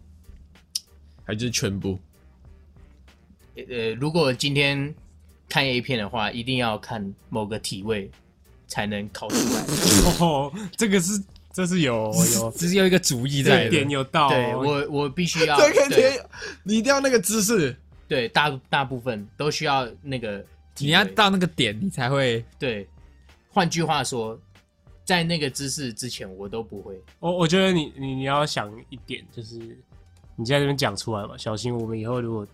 [1.24, 1.98] 还就是全部。
[3.54, 4.92] 呃，如果今天
[5.52, 8.10] 看 A 片的话，一定要看某个体位
[8.66, 9.62] 才能考出来。
[10.24, 15.58] 哦，这个是这是有有 只是有一个主意这在点有到哦，对我，我必须要
[15.90, 16.26] 这
[16.62, 17.76] 你一定要那个姿势。
[18.08, 20.42] 对大大部分都需要那个。
[20.78, 22.88] 你要到那个点，你才会对，
[23.50, 24.40] 换句话说，
[25.04, 26.98] 在那个姿势之前，我都不会。
[27.20, 29.58] 我我觉得你你你要想一点，就是
[30.34, 32.46] 你在这边讲出来嘛，小心我们以后如果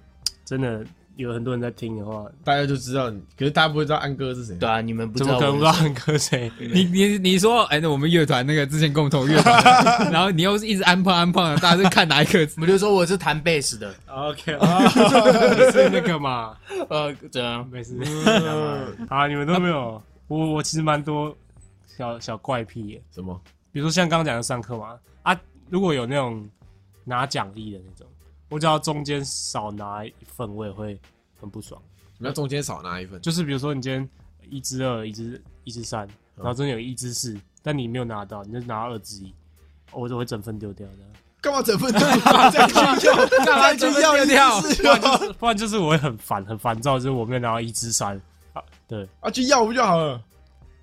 [0.45, 0.85] 真的
[1.19, 4.57] 有很多人在听的话，大家就知道你，可是大家不会知道安哥是谁。
[4.57, 6.53] 对啊，你们不知怎么道我可能不知道安哥谁？
[6.61, 12.49] 你你你说，哎，那我们乐团那个之前共同乐团的，然后你又是一直安胖安胖的，大家是看哪一个？
[12.63, 16.57] 我就说我是弹贝斯的，OK，你 是那个嘛？
[16.89, 17.69] 呃，怎样？
[17.69, 17.97] 没事，
[19.09, 20.01] 啊，你们都没有。
[20.29, 21.37] 我我其实蛮多
[21.87, 23.41] 小小怪癖耶，什么？
[23.73, 25.37] 比如说像刚刚讲的上课嘛，啊，
[25.69, 26.49] 如果有那种
[27.05, 28.07] 拿奖励的那种，
[28.49, 30.99] 我只要中间少拿一份，我也会
[31.41, 31.81] 很不爽。
[32.19, 34.09] 你要中间少拿一份，就是比如说你今天
[34.51, 39.33] 一支二，一支一支三，然后中间有一支四，但你没有拿到，你就拿二支一，
[39.93, 40.97] 我就会整份丢掉的。
[41.41, 42.51] 干嘛整份丢掉？
[42.51, 44.61] 再去要，干嘛再去要一掉
[45.39, 48.21] 不然就是我会很烦很烦躁，就是我没有拿到一支三
[48.55, 50.21] 啊，对啊，去要不就好了？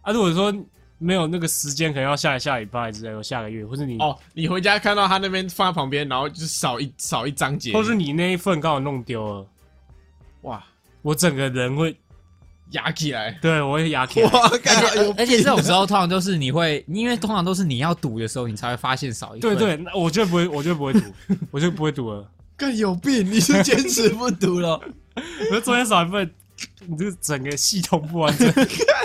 [0.01, 0.54] 啊，如果说
[0.97, 9.47] 没有那个时间，可能要下下礼拜之类的，下个月，或是你，哦，你回家看到他那边放在旁边，然后就是少一少一章节，或是你那一份刚好弄丢了，
[10.41, 10.63] 哇
[11.01, 11.95] 我整个人会，
[12.71, 14.29] 压起来，对我会压起来。
[14.31, 19.41] 哇，感觉有而且这种时候通常都是你会，因为通常都是你要赌的时候，你才会发现少一份。
[19.41, 21.01] 对对，那我就不会，我就不会赌，
[21.51, 22.27] 我就不会赌了。
[22.58, 24.81] 更有病，你是坚持不赌了？
[25.51, 26.31] 我昨天少一份，
[26.88, 28.52] 你这整个系统不完整。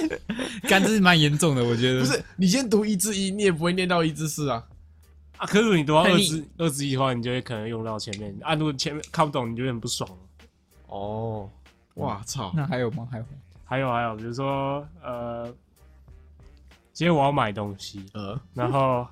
[0.69, 2.01] 干这是蛮严重的，我觉得。
[2.01, 4.65] 不是，你先读一至一，你也不会念到一至四啊。
[5.37, 8.37] 啊，可是你读到二至二至一的话，你就会可能用到前面。
[8.43, 10.09] 啊，如果前面看不懂，你就会很不爽。
[10.87, 11.49] 哦，
[11.95, 12.53] 哇操！
[12.55, 13.09] 那还有吗？
[13.11, 13.25] 还有？
[13.65, 15.47] 还有还有，比如说呃，
[16.93, 19.07] 今天我要买东西，呃，然后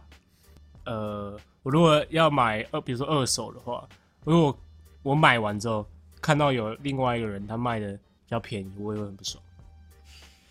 [0.85, 3.89] 呃，我如果要买二，比如说二手的话，
[4.25, 4.59] 如果
[5.03, 5.87] 我买完之后
[6.21, 9.43] 看到有另外一个人他卖的比较便宜，我也会很不爽。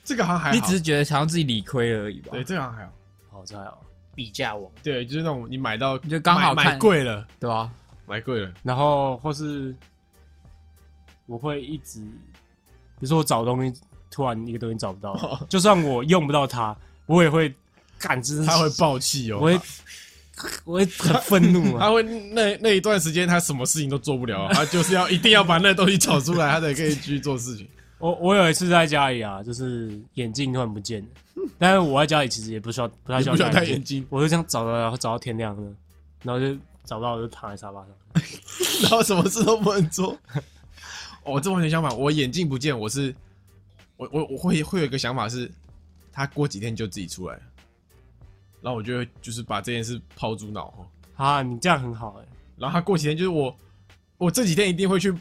[0.03, 2.29] 这个好像还好，你只是觉得好像自己理亏而已吧？
[2.31, 2.91] 对，这个好像还好。
[3.29, 3.83] 好，这还好。
[4.15, 7.69] 比价网，对，就是那种你买到就刚好买贵了，对吧？
[8.07, 9.75] 买贵了，然后或是
[11.27, 17.53] 我会一直，比如说我找东西，突然一个东西找不到， 就算我用不到它，我也会
[17.99, 19.37] 感知，它会爆气哦。
[19.39, 19.59] 我会
[20.65, 21.85] 我会很愤怒啊。
[21.87, 27.67] 他 会那那一段时间，他什么事情都做不了， 他就是要一定要把那东西找出来，他才可以继续做事情。
[27.99, 31.07] 我我有一次在家里啊，就是眼镜突然不见了，
[31.57, 35.73] 但是我在家里其实也不需要不太需要戴眼眼镜，我就这样找到，然后找到天亮了，
[36.21, 37.89] 然后就找不到，我就躺在沙发上。
[38.83, 40.15] 然后什么事都不能做。
[41.23, 43.13] 哦，这完全相反，我眼镜不见，我是
[43.97, 45.51] 我我我会会有一个想法是，
[46.11, 47.41] 他过几天就自己出来了，
[48.61, 52.25] 然后我就会就是把这件事抛诸脑后，啊，你这样很好哎、
[52.57, 53.55] 然后他过几天就是我
[54.17, 55.13] 我这几天一定会去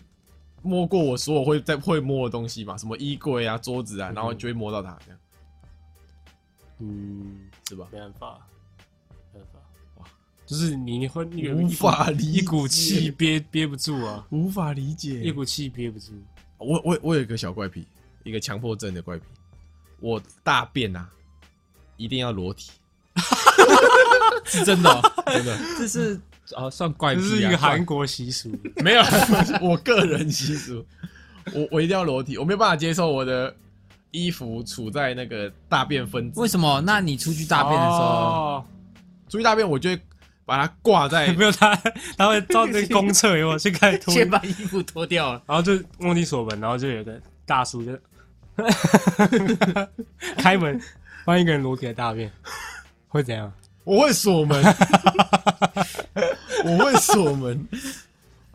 [0.63, 5.21] 摸过我所有会在会摸的东西嘛，什么衣柜啊、桌子啊，然后就会摸到它，这样。
[6.79, 7.89] 嗯，是吧？
[7.93, 8.47] 没办法，
[9.33, 9.61] 没办法，
[9.97, 10.05] 哇，
[10.45, 12.41] 就是你会你无法理解。
[12.41, 15.23] 一股气憋憋不住啊，无法理解。
[15.23, 16.13] 一股气憋不住。
[16.59, 17.87] 我我我有一个小怪癖，
[18.25, 19.25] 一个强迫症的怪癖，
[20.01, 21.09] 我大便啊
[21.97, 22.73] 一定要裸体，
[24.45, 25.59] 是真的哦，真的。
[25.79, 26.21] 这是
[26.55, 27.73] 啊算怪癖啊，这是一个算。
[27.73, 29.03] 韩国习俗，没有，
[29.61, 30.85] 我个人习俗，
[31.53, 33.55] 我我一定要裸体，我没有办法接受我的
[34.13, 36.41] 衣服处在那个大便分子。
[36.41, 36.81] 为什么？
[36.83, 38.65] 那你出去大便的时候，哦
[39.29, 40.01] 出去大便，我就会
[40.45, 41.75] 把它挂在 没有他，
[42.17, 43.59] 他会到那个公厕有没有？
[43.59, 45.43] 去开始脱，先把衣服脱掉了。
[45.47, 47.91] 然后就忘记锁门，然后就有个大叔就
[50.39, 50.81] 开门，
[51.27, 52.31] 帮一个人裸体的大便，
[53.09, 53.53] 会怎样？
[53.85, 54.63] 我会锁门，
[56.65, 57.69] 我会锁门，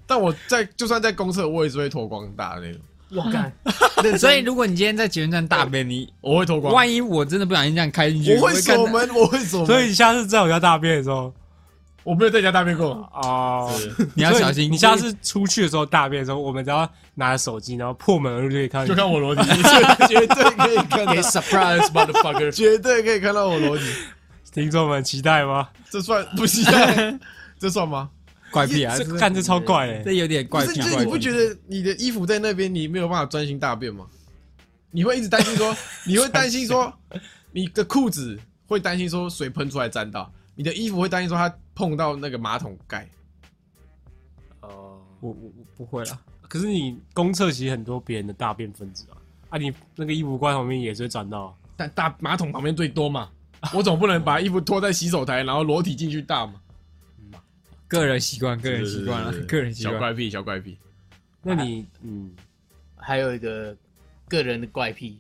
[0.05, 2.81] 但我在就算在公厕，我也是会脱光大的那种，
[3.23, 11.33] 我干，所以如果你今天在捷运站大便，你我会脱光，万一我真的不小心这样开进去，我会锁门，我会锁门，所以你下次在我家大便的时候，
[12.03, 13.71] 我没有在家大便过，哦，
[14.15, 14.69] 你要小心。
[14.71, 18.95] 你下次出去的时候大便的时候，我们只要拿着手机，然后破门而入就可以看到就。
[18.95, 19.43] 看我裸体，
[20.09, 21.13] 绝对可以看到。
[21.13, 23.83] 给，surprise motherfucker，绝对可以看到我裸体，
[24.51, 25.69] 听众们期待吗？
[25.89, 27.17] 这算不期待？
[27.57, 28.09] 这算吗？
[28.51, 30.13] 怪癖啊，这这干这超怪这哎！
[30.13, 30.81] 有点怪不是，癖。
[30.81, 34.05] 就是你不觉得你的衣服在那边，你没有办法专心大便吗？
[34.91, 35.73] 你会一直担心说，
[36.05, 36.93] 你会担心说，
[37.51, 38.37] 你的裤子
[38.67, 43.07] 会担心说水喷出来沾到，你的衣服会担心说它碰到那个马桶盖。
[44.59, 49.15] 哦，我我我不会啦，可是你公厕其实很多别人的大便分子啊，
[49.51, 51.53] 啊，你那个衣服挂旁边也是会沾到啊。
[51.77, 53.29] 但大马桶旁边最多嘛，
[53.73, 56.53] 我总不能把衣服脱在洗手台，然后裸体进去大嘛。
[57.87, 59.93] 个人习惯，个人习惯了个人习惯。
[59.93, 60.77] 小怪癖，小怪癖。
[61.43, 62.31] 那你嗯，
[62.95, 63.75] 还有一个
[64.27, 65.17] 个人的怪癖，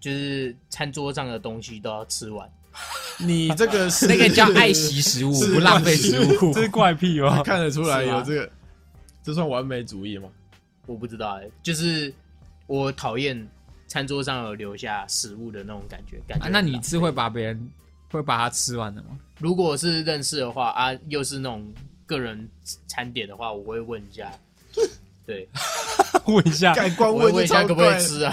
[0.00, 2.50] 就是餐桌上的东西都要吃完。
[3.20, 6.52] 你这个 是那个叫爱惜食物，不浪费食物。
[6.52, 7.42] 这是怪癖吗？
[7.42, 8.50] 看得出来有这个，
[9.22, 10.28] 这算完美主义吗？
[10.86, 12.14] 我不知道哎、就是
[12.66, 13.46] 我讨厌
[13.86, 16.18] 餐桌上有留下食物的那种感觉。
[16.26, 17.70] 感觉啊那你是会把别人
[18.10, 19.08] 会把它吃完的吗？
[19.38, 21.66] 如果是认识的话啊，又是那种
[22.06, 22.48] 个人
[22.86, 24.30] 餐点的话，我会问一下。
[25.26, 25.48] 对，
[26.26, 28.32] 问一下，盖光我会问一下可不可以吃啊？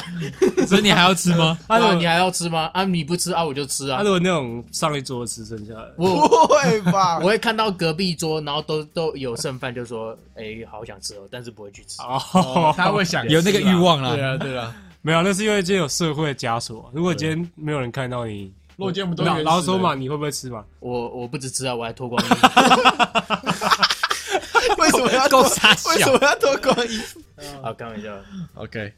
[0.67, 1.57] 所以你还要吃吗？
[1.65, 2.69] 啊如果啊，你还要吃吗？
[2.71, 4.09] 啊，你不吃啊，我就吃啊他如。
[4.09, 7.25] 果那种上一桌吃剩下的，我不会吧 我？
[7.25, 11.99] 会看到隔壁桌，然后都都有剩饭，就说：“哎、好想吃哦，但是不会去吃。
[12.03, 14.23] 哦，他会想有那个欲望啦对。
[14.23, 14.75] 啊，对啊。
[15.05, 16.89] 没有，那是因为今天有社会的枷锁。
[16.93, 20.65] 如果今天没有人看到你，如果今天我们都老老实说嘛，你会不会吃嘛？
[20.79, 22.47] 我我不止吃啊，我还脱光衣服。
[24.79, 25.51] 为什么要够脱
[25.91, 27.21] 为什么要脱光衣服
[27.61, 28.17] 好，开玩笑。
[28.55, 28.93] ？OK，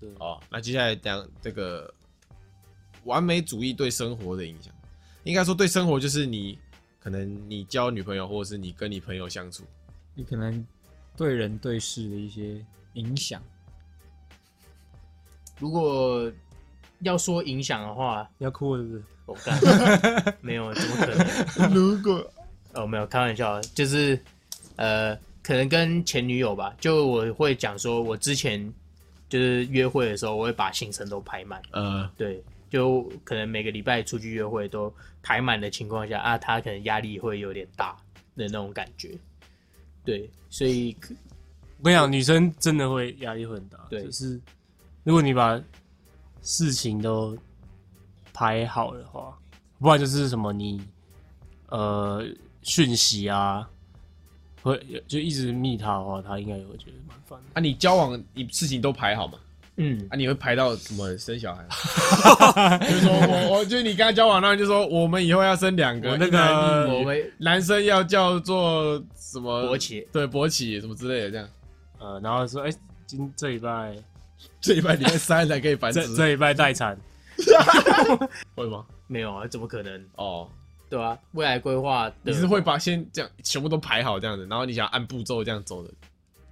[0.00, 1.88] 这哦，那接下来讲这个
[3.04, 4.74] 完美主义对生活的影响，
[5.22, 6.58] 应该说对生活就是你
[6.98, 9.62] 可能你交女朋友，或者是你跟你朋友相处，
[10.16, 10.66] 你可能
[11.16, 12.60] 对人对事的一些
[12.94, 13.40] 影响。
[15.58, 16.30] 如果
[17.00, 19.02] 要说影响的话，你要哭了是不是？
[19.26, 21.06] 我干， 没有，怎么可
[21.66, 21.74] 能？
[21.74, 22.32] 如果
[22.74, 24.18] 哦，没有，开玩笑，就是
[24.76, 28.72] 呃，可能跟前女友吧，就我会讲说，我之前
[29.28, 34.92] 就是约会的时候，我会把行程都排满，呃对，就可能每个礼拜出去约会都
[35.22, 37.96] 排满的情况下啊，他可能压力会有点大
[38.36, 39.10] 的那种感觉，
[40.04, 40.96] 对，所以
[41.78, 43.78] 我跟你讲，女生真的会压力会很大。
[43.90, 44.40] 对就是
[45.08, 45.58] 如果你把
[46.42, 47.34] 事情都
[48.30, 49.34] 排好的话，
[49.78, 50.82] 不然就是什么你
[51.70, 52.22] 呃
[52.60, 53.66] 讯息啊，
[54.60, 57.46] 会就一直密他的话，他应该也会觉得蛮烦的。
[57.54, 59.38] 啊，你交往你事情都排好嘛？
[59.76, 61.62] 嗯，啊，你会排到什么生小孩
[62.68, 62.76] 吗？
[62.76, 71.48] 就是说我我就是你跟他交往，那就说我们以后要生两个，我那个男生要叫做什么勃起，对勃起什么之类的，这样
[71.98, 72.70] 呃，然后说，哎、
[73.06, 73.96] 今这礼拜
[74.60, 76.98] 这一拜礼拜三才可以繁殖这，这礼拜待产，
[78.56, 78.84] 会吗？
[79.06, 80.04] 没有啊，怎么可能？
[80.16, 80.48] 哦，
[80.90, 85.92] 对啊，未来规划的你是会把先这样全部都排好这样子，然后你想按步骤这样走的。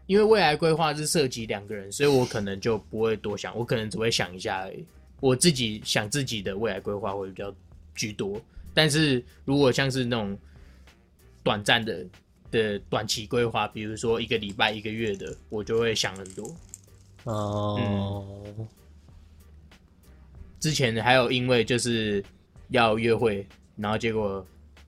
[0.07, 4.85] 因为未来规划是涉及两个人，所以我可能就不会多想，我可能只会想一下而已。
[5.19, 7.53] 我自己想自己的未来规划会比较
[7.95, 8.41] 居多，
[8.73, 10.39] 但是如果像是那种
[11.43, 12.07] 短暂的
[12.51, 16.55] 的短期规划，比如说一个礼拜、一个月的，我就会想很多。
[17.27, 18.25] 哦、
[20.61, 22.25] 之前还有因为就是
[22.69, 23.45] 要约会，
[23.77, 24.47] 然后结果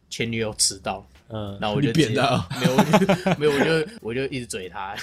[0.08, 2.76] 前女友迟到，嗯，你然后我就扁他哦没有，
[3.38, 4.94] 没有，我就我就一直嘴他，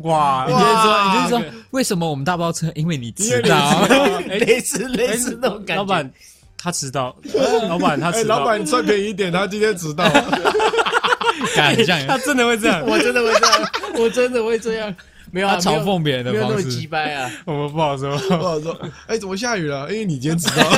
[0.00, 2.70] 哇，你就是说，你就是说，为什么我们大包车？
[2.74, 3.86] 因为你迟到。
[4.28, 5.82] 类似类似那种感觉。
[5.82, 6.12] 老板
[6.58, 7.16] 他迟到，
[7.70, 10.04] 老板他哎，迟到，老板算便宜一点，他今天迟到。
[11.56, 14.94] 敢这样他真的会这样，我真的会这样，我真的会这样。
[15.32, 16.86] 没有啊，他嘲讽别人的没有没有那方式么鸡。
[16.86, 17.28] 掰啊。
[17.46, 18.16] 我们不好说。
[18.16, 18.78] 不好说，
[19.08, 19.90] 哎，怎么下雨了？
[19.90, 20.62] 因为你今天迟到。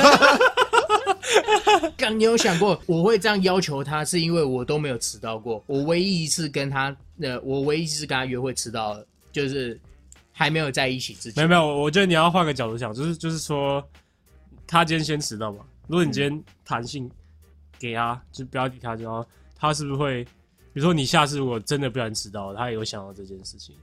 [1.97, 5.63] 刚你有想过我会这样要求他，是因为我都没有迟到过。
[5.67, 9.79] 我唯一一次跟他，呃，我唯一一次跟他约会迟到了，就是
[10.31, 11.47] 还没有在一起之前。
[11.47, 13.83] 没有没有，我觉得你要换个角度想，就是就是说，
[14.65, 15.59] 他今天先迟到嘛。
[15.87, 17.09] 如果你今天弹性
[17.77, 19.25] 给他，就不要理他，然后
[19.57, 23.81] 他是不是会，比如说你下次如果真的不小心迟到了，他也会想到这件事情，对，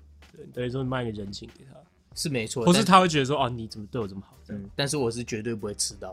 [0.53, 1.79] 等于说卖个人情给他，
[2.15, 4.37] 是没错，或是他会觉得说，哦，你怎么对我这么好？
[4.49, 6.13] 嗯，但是我是绝对不会迟到。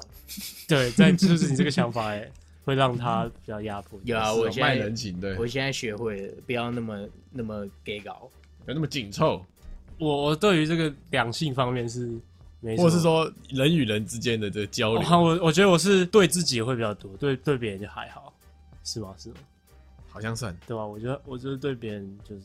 [0.67, 2.29] 对，在就是你这个想法，哎，
[2.63, 3.99] 会让他比较压迫。
[4.03, 8.29] 有啊，我现在人情，对，我现在学会了，不要那么那么 gay 搞。
[8.65, 9.43] 不要那么紧凑，
[9.97, 12.13] 我我对于这个两性方面是
[12.59, 18.31] 没或是说人与人之间的这个交流，我我我觉得我是对自己会比较多，对对别人就还好，
[18.83, 19.15] 是吗？
[19.17, 19.35] 是吗？
[20.07, 20.85] 好像算对吧？
[20.85, 22.43] 我觉得我就是对别人就是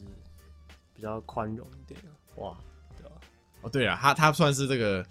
[0.94, 2.56] 比较宽容一点啊，哇，
[2.96, 3.16] 对吧？
[3.62, 5.04] 哦，对了，他他算是这个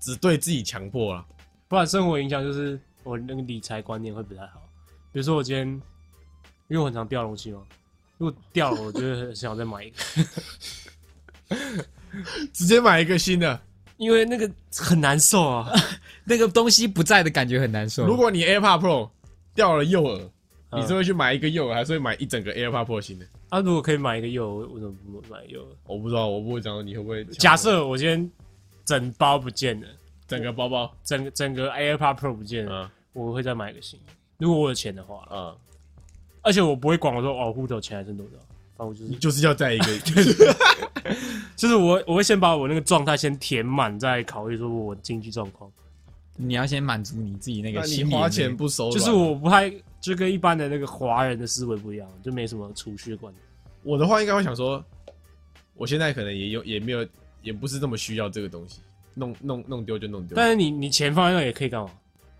[0.00, 1.24] 只对自己强迫了，
[1.68, 4.62] 不然生活影响就是我那个理财观念会不太好。
[5.12, 5.66] 比如说我今天，
[6.68, 7.62] 因为我很常掉东西嘛，
[8.18, 9.96] 如果掉了，我就会很想再买一个，
[12.52, 13.60] 直接买一个新的。
[13.98, 15.70] 因为那个很难受啊。
[16.24, 18.06] 那个东西不在的感觉很难受。
[18.06, 19.10] 如果你 AirPod Pro
[19.54, 20.30] 掉了右耳，
[20.70, 23.26] 嗯你是会去买一个右耳，还是会买一整个 AirPod Pro 新的？
[23.52, 25.62] 啊，如果可以买一个柚，为什么不买柚？
[25.86, 27.22] 我不知道，我不会讲你会不会。
[27.26, 28.30] 假设我今天
[28.82, 29.86] 整包不见了，
[30.26, 34.12] 整个包包，整个整个 AirPod Pro 不见了，嗯我会再买一个新的。
[34.38, 35.54] 如果我有钱的话，嗯，
[36.40, 38.38] 而且我不会管我说哦，户头钱还剩多少，
[38.74, 39.98] 反正我就是你就是要在一个，
[41.54, 45.70] 就是我我会先把我那个状态先填满，再考虑说我经济状况。
[46.36, 49.70] 你要先满足你自己那那个心你花钱不手软就是我不太
[50.02, 53.32] 就跟一般的那个华人的思维不一样，就没什么储蓄观。
[53.82, 54.84] 我的话应该会想说，
[55.74, 57.06] 我现在可能也有也没有，
[57.40, 58.80] 也不是这么需要这个东西，
[59.14, 60.34] 弄弄弄丢就弄丢。
[60.36, 61.90] 但是你你钱放在那也可以干嘛？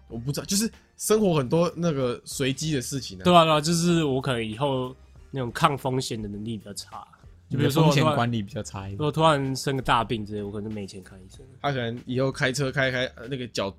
[0.09, 3.23] 我不知道，就是生活很多那个随机的事情啊。
[3.25, 4.95] 对啊、对啊、就是我可能以后
[5.31, 7.07] 那种抗风险的能力比较差，
[7.49, 8.99] 就比如说风险管理比较差一点。
[8.99, 11.47] 如果突然生个大病之类，我可能没钱看医生。
[11.63, 13.73] 他可能以后开车开开呃那个脚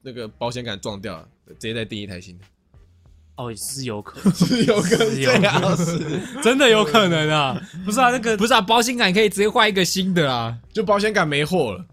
[0.00, 2.44] 那个保险杆撞掉了，直接再订一台新的，
[3.36, 7.60] 哦，是有可能，是 有可能是有这样是， 真的有可能啊！
[7.84, 10.56] 不是啊，那个不是啊，保险杆可以直接换一个新的啊。
[10.72, 11.84] 就保险杆没货了，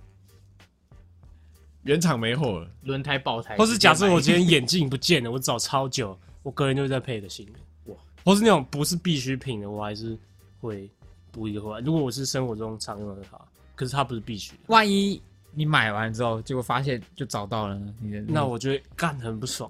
[1.83, 7.53] 原厂没货了，轮胎爆胎，或是假设我 今天眼镜不见了，我找超久，我隔天就会再配一个新的。
[7.85, 7.95] 哇！
[8.25, 10.17] 或是那种不是必需品的，我还是
[10.59, 10.89] 会
[11.31, 11.79] 补一个回来。
[11.79, 13.39] 如果我是生活中常用的它，
[13.75, 15.21] 可是它不是必须的，万一
[15.59, 17.77] 你买完之后，结果发现就找到了？
[17.99, 19.69] 你的那我觉得干很不爽。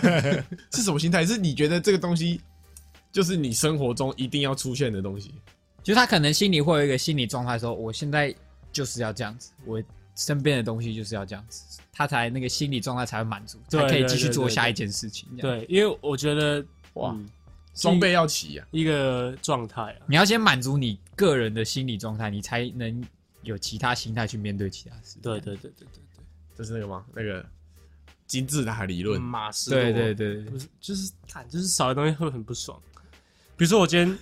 [0.72, 1.26] 是什么心态？
[1.26, 2.40] 是你觉得这个东西
[3.12, 5.34] 就是你生活中一定要出现的东西？
[5.82, 8.34] 就他可能心里会有一个心理状态，说我现在
[8.72, 9.82] 就是要这样子，我
[10.16, 15.28] 身边的东西就是要这样子，他才那个心理状态才会满足，对才可以对继续做下一件事情。
[15.36, 16.64] 对，因为我觉得
[16.94, 17.28] 哇嗯
[17.74, 18.66] 装备要齐啊！
[18.70, 19.96] 一个状态啊。
[20.06, 23.02] 你要先满足你个人的心理状态，你才能
[23.42, 25.18] 有其他心态去面对其他事。
[25.22, 26.24] 对对对对对对，
[26.56, 27.04] 就是那个吗？
[27.14, 27.44] 那个
[28.26, 32.80] 金字塔理论，马斯洛对对对对不是就是看就是少的东西会很不爽。
[33.56, 34.18] 比如说我今天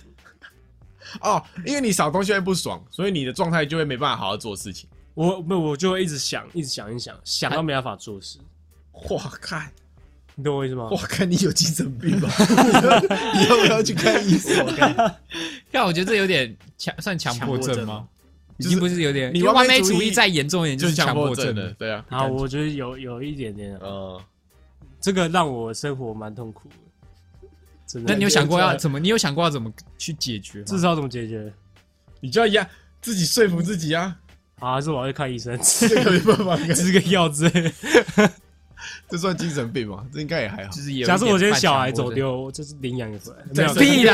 [1.21, 4.89] 哦，因为你少东西会不爽，所以你的状态就会没办法好好做事情。
[5.15, 8.39] 我不我就会一直想，一直想，一直想，想到没办法做事。
[9.09, 9.71] 哇，看，
[10.35, 10.89] 你懂我意思吗？
[10.89, 12.29] 哇，看你有精神病吧？
[13.41, 14.65] 以后要去看医生。
[15.71, 18.07] 但我觉得这有点强，算强迫症吗？
[18.59, 21.73] 已经不是有点，你完美主义再严重一点就是强强迫症症的，。
[21.73, 22.05] 对啊。
[22.09, 24.21] 啊，我觉得有有一点点啊，呃，
[25.01, 26.75] 这个让我生活蛮痛苦的。
[27.87, 28.99] 真的，那你有想过要怎么？
[28.99, 30.65] 你有想过要怎么去解决吗？
[30.67, 31.51] 至少怎么解决？
[32.19, 32.69] 你就要压
[33.01, 34.15] 自己说服自己啊，
[34.59, 37.71] 啊，还是我要去看医生，这个没办法， 吃个药之类的。
[39.09, 40.05] 这算精神病吗？
[40.13, 40.81] 这应该也还好就。
[40.81, 43.43] 是有假设我今天小孩走丢，我就是领养一回来。
[43.47, 44.13] 没再有 生一个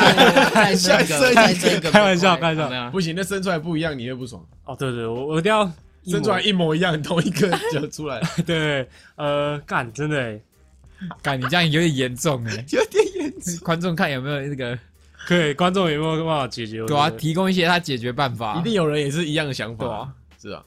[0.52, 4.46] 再生一个，再生，开玩笑开玩笑不行，那生出来不一样，你会不爽。
[4.66, 5.66] 哦，对对，我我一定要
[6.06, 10.42] 生出来一模一样，同一个就出来， 对对，呃，干，真的欸
[11.22, 12.66] 干你这样有点严重哎。
[12.72, 13.58] 有点严重。
[13.64, 14.78] 观众看有没有那个
[15.28, 16.82] 可以，观众有没有办法解决？
[16.82, 18.58] 我对啊，提供一些他解决办法。
[18.60, 20.64] 一定有人也是一样的想法，对啊，是啊，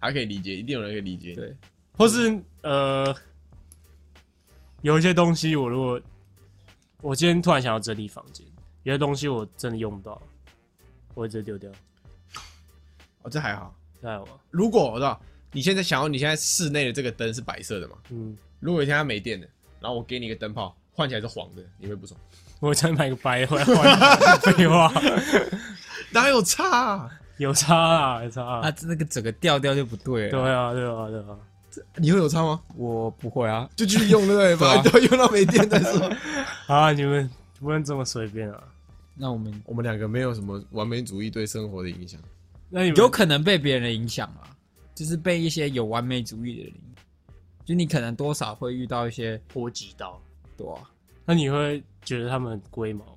[0.00, 1.34] 他可以理解，一定有人可以理解。
[1.34, 1.52] 对，
[1.98, 3.14] 或是呃，
[4.84, 5.98] 有一些东西，我如果
[7.00, 8.46] 我今天突然想要整理房间，
[8.82, 10.20] 有些东西我真的用不到，
[11.14, 11.70] 我会直接丢掉。
[13.22, 13.74] 哦，这还好。
[14.02, 14.38] 这还好？
[14.50, 15.18] 如果我知道
[15.52, 17.96] 你现在想要，你现在室内的这个灯是白色的嘛？
[18.10, 19.46] 嗯，如果有一天它没电了，
[19.80, 22.20] 然后我给你一个灯泡，换起来是黄的，你会不爽？
[22.60, 24.40] 我会再买个白回来换。
[24.40, 24.92] 废话，
[26.12, 27.10] 哪有差、啊？
[27.38, 28.74] 有差啊，有差啊啊，。
[28.82, 30.38] 那个整个调调就不对对。
[30.38, 31.38] 啊，对啊，对啊。
[31.96, 32.60] 你会有差吗？
[32.76, 34.90] 我不会啊，就继续用对不对？
[34.90, 36.10] 都用到没电再说。
[36.66, 37.28] 啊，你们
[37.60, 38.62] 不能这么随便啊。
[39.14, 42.20] 那我们我们两个没有什么完美主义对生活的影响。
[42.68, 44.50] 那你们有可能被别人的影响啊，
[44.94, 46.74] 就是被一些有完美主义的人，
[47.64, 50.20] 就你可能多少会遇到一些波及到，
[50.56, 50.80] 对啊，
[51.24, 53.10] 那你会觉得他们很龟毛吗？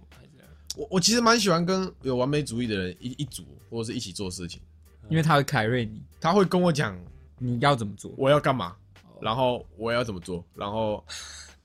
[0.76, 4.62] 我我其实蛮喜欢跟有完美主义的人一一组，或者是一起做事情。
[5.10, 6.96] 因为他会凯瑞你，他会跟我讲
[7.38, 8.12] 你要怎么做。
[8.18, 8.74] 我要干嘛，
[9.22, 11.04] 然后我要怎么做，然后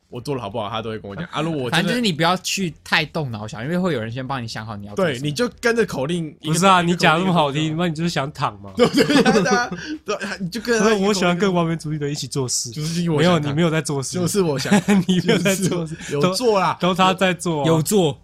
[0.08, 1.40] 我做了好不好，他都会跟我讲 啊。
[1.40, 6.30] 如果我反正就是你不要去太动脑想，因为会有人先帮你想好你要做对，么你就跟着口令。
[6.42, 8.72] 不是啊，一个你讲那么好听，那你就是想躺嘛？
[8.76, 9.70] 对对对啊
[10.04, 12.70] 对啊，你就跟着他一个我喜欢跟完美主义的一起做事。
[12.70, 14.72] 就是我没有，想看你没有在做事，就是我想
[15.06, 18.18] 你没有在做事，有都做啦，都他在做啊，有做，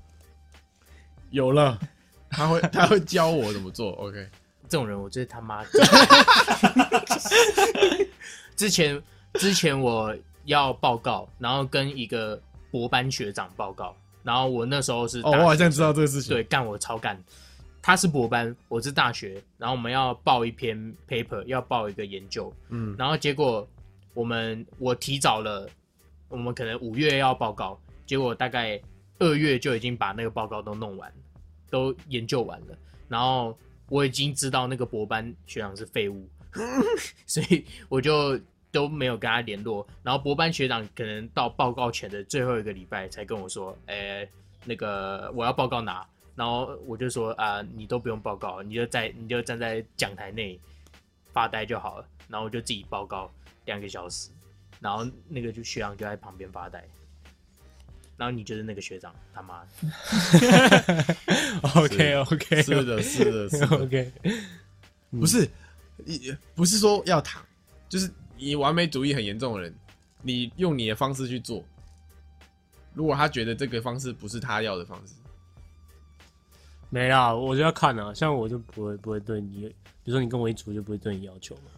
[1.31, 1.79] 有了，
[2.31, 3.93] 他会他会教我怎么做。
[3.93, 4.29] OK，
[4.69, 5.65] 这种人，我真是他妈。
[8.57, 9.03] 之前
[9.35, 10.15] 之前我
[10.45, 12.41] 要报告，然后跟一个
[12.71, 16.35] 博班学长报告，然后我那时候是哦，我好像知道这个事情。
[16.35, 17.19] 对，干我超干。
[17.81, 20.77] 他是博班，我是大学，然后我们要报一篇
[21.09, 23.67] paper，要报一个研究，嗯，然后结果
[24.13, 25.67] 我们我提早了，
[26.29, 28.79] 我们可能五月要报告，结果大概
[29.21, 31.11] 二月就已经把那个报告都弄完，
[31.71, 32.77] 都研究完了，
[33.09, 33.57] 然后
[33.89, 36.29] 我已经知道那个博班学长是废物，
[37.27, 38.39] 所以我就
[38.71, 39.87] 都没有跟他联络。
[40.03, 44.29] 然后博班学长可能到报告前的最后一个礼拜才跟我说，诶、
[44.65, 46.07] 那个我要报告拿。
[46.35, 50.57] 然后我就说啊、你都不用报告，你就在你就站在讲台内
[51.33, 52.07] 发呆就好了。
[52.29, 53.29] 然后我就自己报告
[53.65, 54.31] 两个小时，
[54.79, 56.85] 然后那个就学长就在旁边发呆。
[58.19, 59.69] 然后你就是那个学长，他妈的
[61.77, 63.77] OK OK，是的，是的，是的。
[63.79, 64.13] OK，
[65.13, 65.49] 不是，
[66.05, 67.41] 你不是说要躺，
[67.89, 69.73] 就是你完美主义很严重的人，
[70.21, 71.65] 你用你的方式去做。
[72.93, 75.15] 如果他觉得这个方式不是他要的方式，
[76.91, 79.69] 没啦，我就要看啊，像我就不会不会对你，
[80.03, 81.71] 比如说你跟我一组就不会对你要求嘛，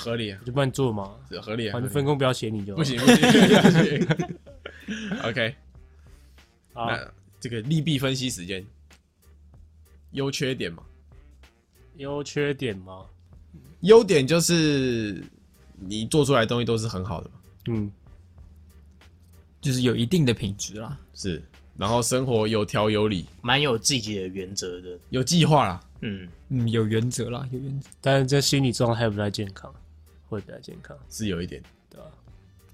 [0.00, 3.30] 合理啊我，就帮你做嘛，是合理啊，反正分工不要写你就好不行不行
[3.62, 4.38] 不行。
[5.22, 5.65] OK，啊。
[6.76, 8.64] 那这个利弊分析时间，
[10.12, 10.82] 优缺点嘛，
[11.96, 13.06] 优缺点吗？
[13.80, 15.22] 优点就是
[15.78, 17.36] 你做出来的东西都是很好的嘛，
[17.68, 17.90] 嗯，
[19.60, 20.98] 就是有一定的品质啦。
[21.14, 21.42] 是，
[21.76, 24.98] 然后生活有条有理，蛮有自己的原则的。
[25.10, 27.88] 有计划啦，嗯，嗯，有原则啦，有原则。
[28.00, 29.72] 但是这心理状态不太健康，
[30.28, 32.06] 会不太健康，是有一点，对吧？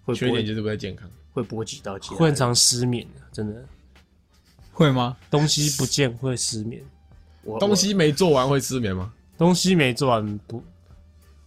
[0.04, 1.10] 会缺点就是不太健康。
[1.32, 3.66] 会波及到其他会很常失眠，真的，
[4.82, 5.16] 会吗？
[5.30, 6.82] 东西不见会失眠，
[7.44, 9.12] 我东西没做完会失眠吗？
[9.38, 10.62] 东西没做完不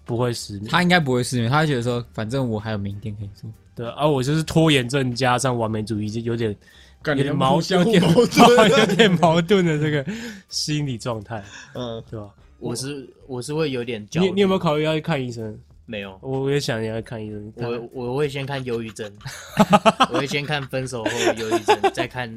[0.05, 0.67] 不会失眠。
[0.67, 3.49] 他应该不会失眠，他会觉得说，反正我还有明天可以做。
[3.75, 6.55] 对，而、我就是拖延症加上完美主义，就有点
[7.01, 8.69] 干有点矛相互有点矛盾。
[8.71, 10.05] 有点矛盾的这个
[10.47, 12.29] 心理状态，嗯，对吧？
[12.59, 14.27] 我是我是会有点焦虑。
[14.27, 15.57] 你你有没有考虑要去看医生？
[15.85, 16.17] 没有？
[16.21, 17.53] 我也想要看医生。
[17.57, 19.11] 我我会先看忧郁症，
[20.11, 22.27] 我会先看分手后的忧郁症，再看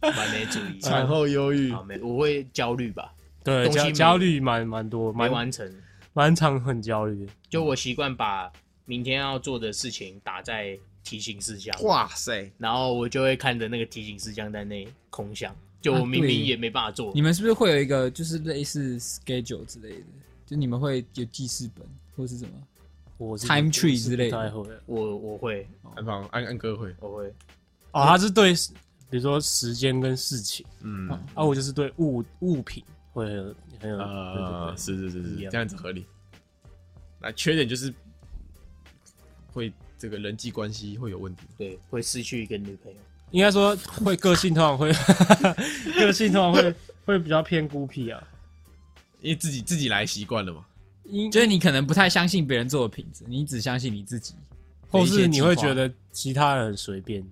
[0.00, 0.80] 完美主义。
[0.82, 3.12] 产后忧郁好，没，我会焦虑吧，
[3.44, 5.72] 对东西没焦焦虑蛮蛮多，没蛮完成。
[6.12, 7.32] 蛮常很焦虑的。
[7.48, 8.50] 就我习惯把
[8.84, 17.22] 明天要做的事情打在提醒事项，哇塞，然后我就会看着那个提醒事项在那空想，就我明啊对明也没办法做你。
[17.22, 20.04] 们是不是会有一个就是类似 schedule 之类的？
[20.44, 21.86] 就你们会有记事本
[22.16, 22.50] 或是什么？
[23.16, 27.26] 我是 Time tree 之类的不太会我我会安放安安哥会，我会，
[27.92, 28.52] 哦，他是对，
[29.10, 32.82] 比如说时间跟事情，嗯啊，我就是对物物品
[33.12, 36.06] 会很有很有，呃，是是是是，这样子合理。
[37.20, 37.92] 那缺点就是
[39.52, 41.42] 会这个人际关系会有问题。
[41.58, 42.98] 对，会失去一个女朋友。
[43.32, 44.92] 应该说会个性通常会
[45.98, 48.22] 个性通常会会比较偏孤僻啊，
[49.20, 50.64] 因为自己自己来习惯了嘛，
[51.04, 54.34] 因就是你可能不太相信别人做的品质，你只相信你自己。
[54.88, 57.24] 或是你会觉得其他人很随便，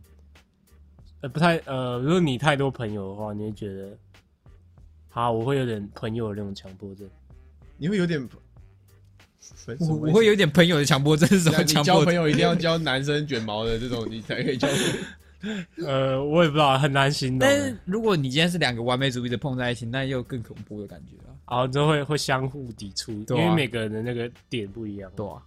[1.20, 3.96] 呃，不太呃，如果你太多朋友的话，你会觉得，
[5.10, 7.08] 啊，我会有点朋友的那种强迫症。
[7.76, 8.20] 你会有点
[9.80, 12.14] 我我会有点朋友的强迫症是什么你交朋症？
[12.14, 14.92] 友一定要交男生卷毛的这种，你才可以交朋友。
[15.86, 17.68] 呃，我也不知道，很难形容但欸。
[17.68, 21.34] 是如果你今天是两个完美主义的碰在一起，那又更恐怖的感觉啊！
[21.50, 25.10] 然后就会会相互抵触，因对啊为每个人的那个点不一样。
[25.14, 25.40] 对啊，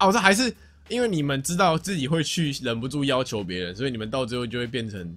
[0.00, 0.52] 哦，这还是
[0.88, 5.16] 因为你们知道自己会去忍不住要求别人，所以你们到最后就会变成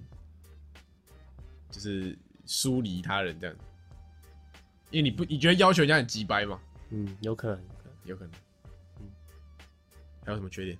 [1.70, 2.16] 就是
[2.46, 3.56] 疏离他人这样。
[4.90, 6.60] 因为你不你觉得要求人家很鸡掰吗？
[6.90, 7.60] 嗯，有可能。
[8.04, 8.32] 有可能。
[9.00, 9.06] 嗯，
[10.24, 10.76] 还有什么缺点？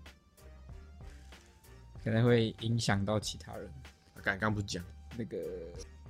[2.02, 3.70] 可能会影响到其他人。
[4.22, 4.82] 刚刚不是讲，
[5.16, 5.38] 那个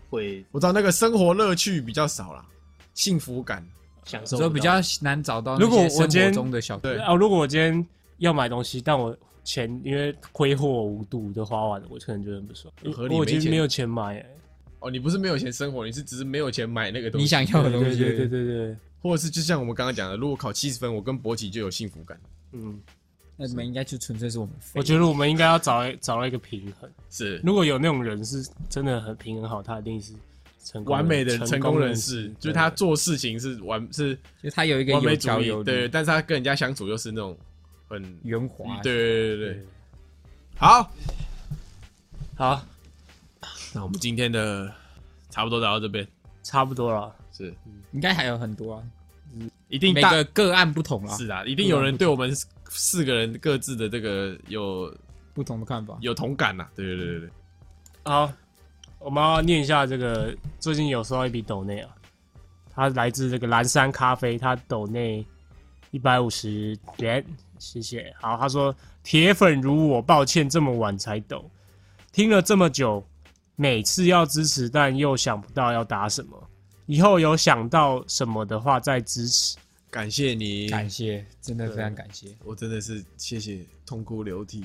[0.09, 2.47] 会我知道那个生活乐趣比较少啦，
[2.95, 3.64] 幸福感
[4.05, 7.87] 享受不到所以比较难找到如果我今天中的小对啊，如果我今天
[8.20, 12.72] 要买东西，但我钱因为挥霍无度就花完了，我可能觉得很不爽。
[12.92, 14.36] 合理我已经没有钱买、欸，
[14.78, 17.24] 哦，你不是没有钱生活，你是只是没有钱买那个东西。
[17.24, 17.98] 你想要的东西。
[17.98, 22.20] 对对对对对，或者是就像我们刚刚讲的，如果考七十分，我跟博奇就有幸福感。
[22.52, 22.78] 嗯，
[23.36, 24.54] 那你们应该就纯粹是我们。
[24.74, 26.90] 我觉得我们应该要找找到一个平衡。
[27.08, 30.12] 是如果有那种人是真的很平衡好，他一定是
[30.64, 37.36] 成功完美的成功人士士，，就是他做事情是完是就他有一个完美主有条有，义对，但是他跟人家相处又是那种
[37.91, 38.80] 很圆滑。
[38.82, 39.66] 对对对对。
[40.57, 40.91] 好，
[42.36, 42.64] 好，
[43.74, 44.72] 那我们今天的
[45.28, 46.07] 差不多聊到这边，
[46.45, 47.12] 差不多了。
[47.32, 47.53] 是。
[47.91, 48.82] 应该还有很多啊，
[49.68, 52.32] 一定每个个案不同啊，是啊，一定有人对我们
[52.68, 54.95] 四个人各自的这个有
[55.34, 55.99] 不同的看法。
[56.01, 57.30] 有同感呐、对对对对对，
[58.05, 58.32] 好，
[59.01, 61.91] 我们要念一下这个最近有收到一笔抖内啊，
[62.72, 65.26] 它来自这个蓝山咖啡，它抖内
[65.91, 67.24] 一百五十元，
[67.61, 68.12] 谢谢。
[68.20, 71.48] 好，他说铁粉如我，抱歉这么晚才抖，
[72.11, 73.06] 听了这么久，
[73.54, 76.50] 每次要支持，但又想不到要打什么，
[76.86, 79.56] 以后有想到什么的话再支持。
[79.90, 82.28] 感谢你，感谢，真的非常感谢。
[82.44, 84.62] 我真的是谢谢痛哭流涕。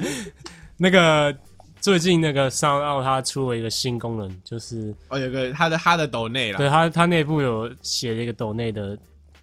[0.76, 1.34] 那个
[1.80, 8.96] 最近那个上奥他出了一个新功能，就是哦，有个他的他的抖内对啦，它它内部有写了一个抖内的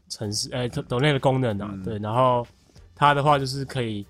[0.10, 2.46] 城市，呃，抖内的功能啊，嗯对，然后
[3.00, 4.06] 它的话就是可以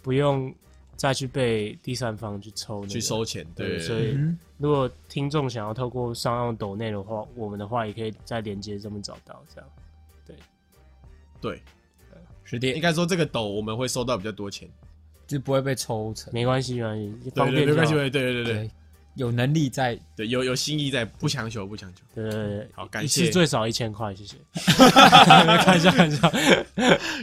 [0.00, 0.52] 不用
[0.96, 2.88] 再去被第三方去抽、那个。
[2.88, 9.70] 去收钱，对，对，所以嗯，如果听众想要透过上用抖内的话，我们的话也可以在连接上面找到，这样。
[10.24, 10.34] 对，
[11.40, 11.62] 对。
[12.44, 14.68] 是的应，该说这个抖我们会收到比较多钱，
[15.26, 16.32] 就不会被抽成。
[16.32, 18.70] 没关系，没关系，方便对没关系，对对对对对，
[19.14, 22.02] 有能力在对，有有心意在，不强求不强求。
[22.14, 24.36] 对对对，好感一次谢最少一千块，谢谢。
[24.54, 26.30] 看一下，看一下，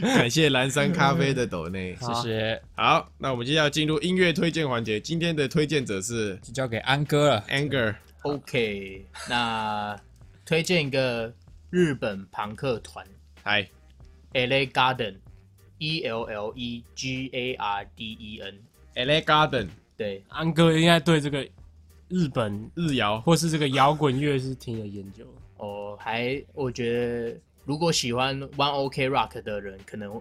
[0.02, 1.96] 感谢蓝山咖啡的抖内。
[2.00, 7.44] 谢谢，好，那我们接下来进入音乐推荐环节，今天的推荐者是就交给安哥了。
[7.48, 9.98] Anger，OK，那
[10.46, 11.32] 推荐一个
[11.70, 13.04] 日本朋克团。
[13.42, 13.66] 嗨
[14.34, 19.66] ，LA Garden，E L L E G A R D E N，LA Garden
[19.96, 21.46] 对，安哥应该对这个
[22.10, 25.64] 日本日谣，或是这个摇滚乐是挺有研究的。
[25.64, 26.92] 哦，还我觉
[27.32, 30.20] 得如果喜欢 One OK Rock 的人，可能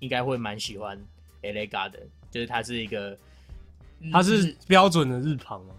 [0.00, 0.98] 应该会蛮喜欢
[1.42, 3.16] LA Garden，就是它是一个，
[4.12, 5.74] 它是标准的日旁吗？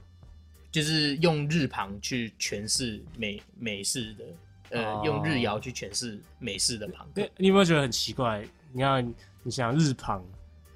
[0.71, 4.25] 就是用日旁去诠释美美式的，
[4.69, 8.45] 呃，哦用日谣去诠释美式的旁对，，你有没有觉得很奇怪？
[8.71, 10.23] 你看，你想日旁，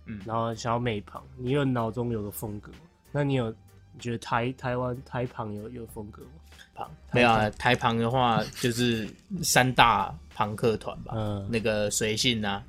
[0.08, 2.72] 嗯然后想要美旁，你有脑中有个风格，
[3.12, 3.54] 那你有
[3.94, 6.30] 你觉得台台湾台旁有有风格吗？
[6.74, 6.92] 旁。
[7.12, 9.08] 没有啊，台旁的话就是
[9.42, 11.48] 三大朋克团吧，嗯。
[11.52, 12.64] 那个随性啊，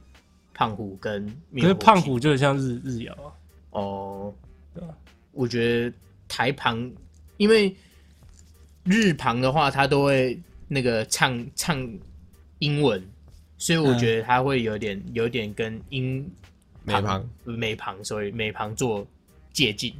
[0.52, 3.32] 胖虎跟灭可是火器胖虎就很像日日谣啊，
[3.70, 4.34] 哦，
[4.74, 4.94] 对吧
[5.32, 5.96] 我觉得
[6.28, 6.92] 台旁，
[7.38, 7.74] 因为
[8.84, 11.90] 日旁的话，他都会那个唱唱
[12.58, 13.02] 英文，
[13.58, 16.30] 所以我觉得他会有点、有点跟英
[16.84, 17.28] 美旁。
[17.44, 19.06] 美旁，所以美旁做
[19.52, 19.92] 借鉴。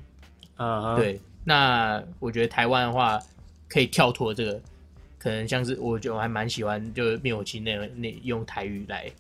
[0.56, 3.20] 啊，对，那我觉得台湾的话
[3.68, 4.60] 可以跳脱这个，
[5.18, 9.10] 可能像是我觉得我还蛮喜欢，就是灭火器那那用台语来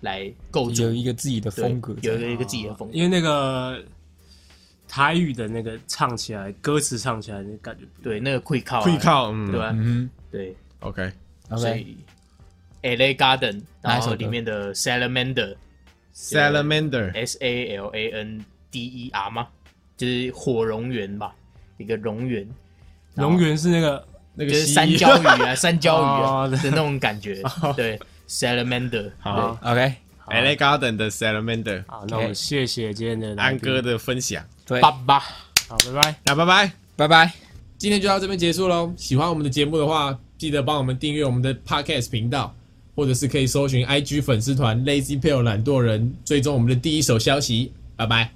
[0.00, 0.82] 来构筑。
[0.82, 2.94] 有一个自己的风格，有一个一个自己的风格。
[2.94, 3.82] 因为那个
[4.86, 9.72] 台语的那个唱起来，歌词唱起来那感觉对，那个会靠、啊，会靠，嗯，对吧？
[9.74, 11.12] 嗯对，，OK，
[11.56, 11.96] 所以
[12.82, 15.54] LA Garden，然后哪一首里面的 Salamander
[16.14, 19.48] Salamander，S A L A N D E R 吗？
[19.96, 21.34] 就是火蝾螈吧，
[21.78, 22.46] 一个蝾螈，
[23.14, 27.42] 然后龙源是那个那个就是三焦鱼啊， 三焦鱼哦啊的那种感觉。
[27.76, 29.94] 对，Salamander，好对
[30.26, 35.20] ，，OK，LA Garden 的 Salamander，好，那我们谢谢今天的安哥，的分享，对，爸爸。
[35.68, 36.14] 好，拜拜。
[36.24, 36.72] 那拜拜。
[36.96, 37.32] 拜拜。
[37.78, 38.92] 今天就到这边结束喽。
[38.96, 42.54] 喜欢我们的节目的话，记得帮我们订阅我们的 Podcast 频道，
[42.94, 47.72] 或者是可以搜寻 IG 粉丝团 Lazy p a l e 懒惰人，追踪我们的第一手消息。
[47.96, 48.30] 拜拜。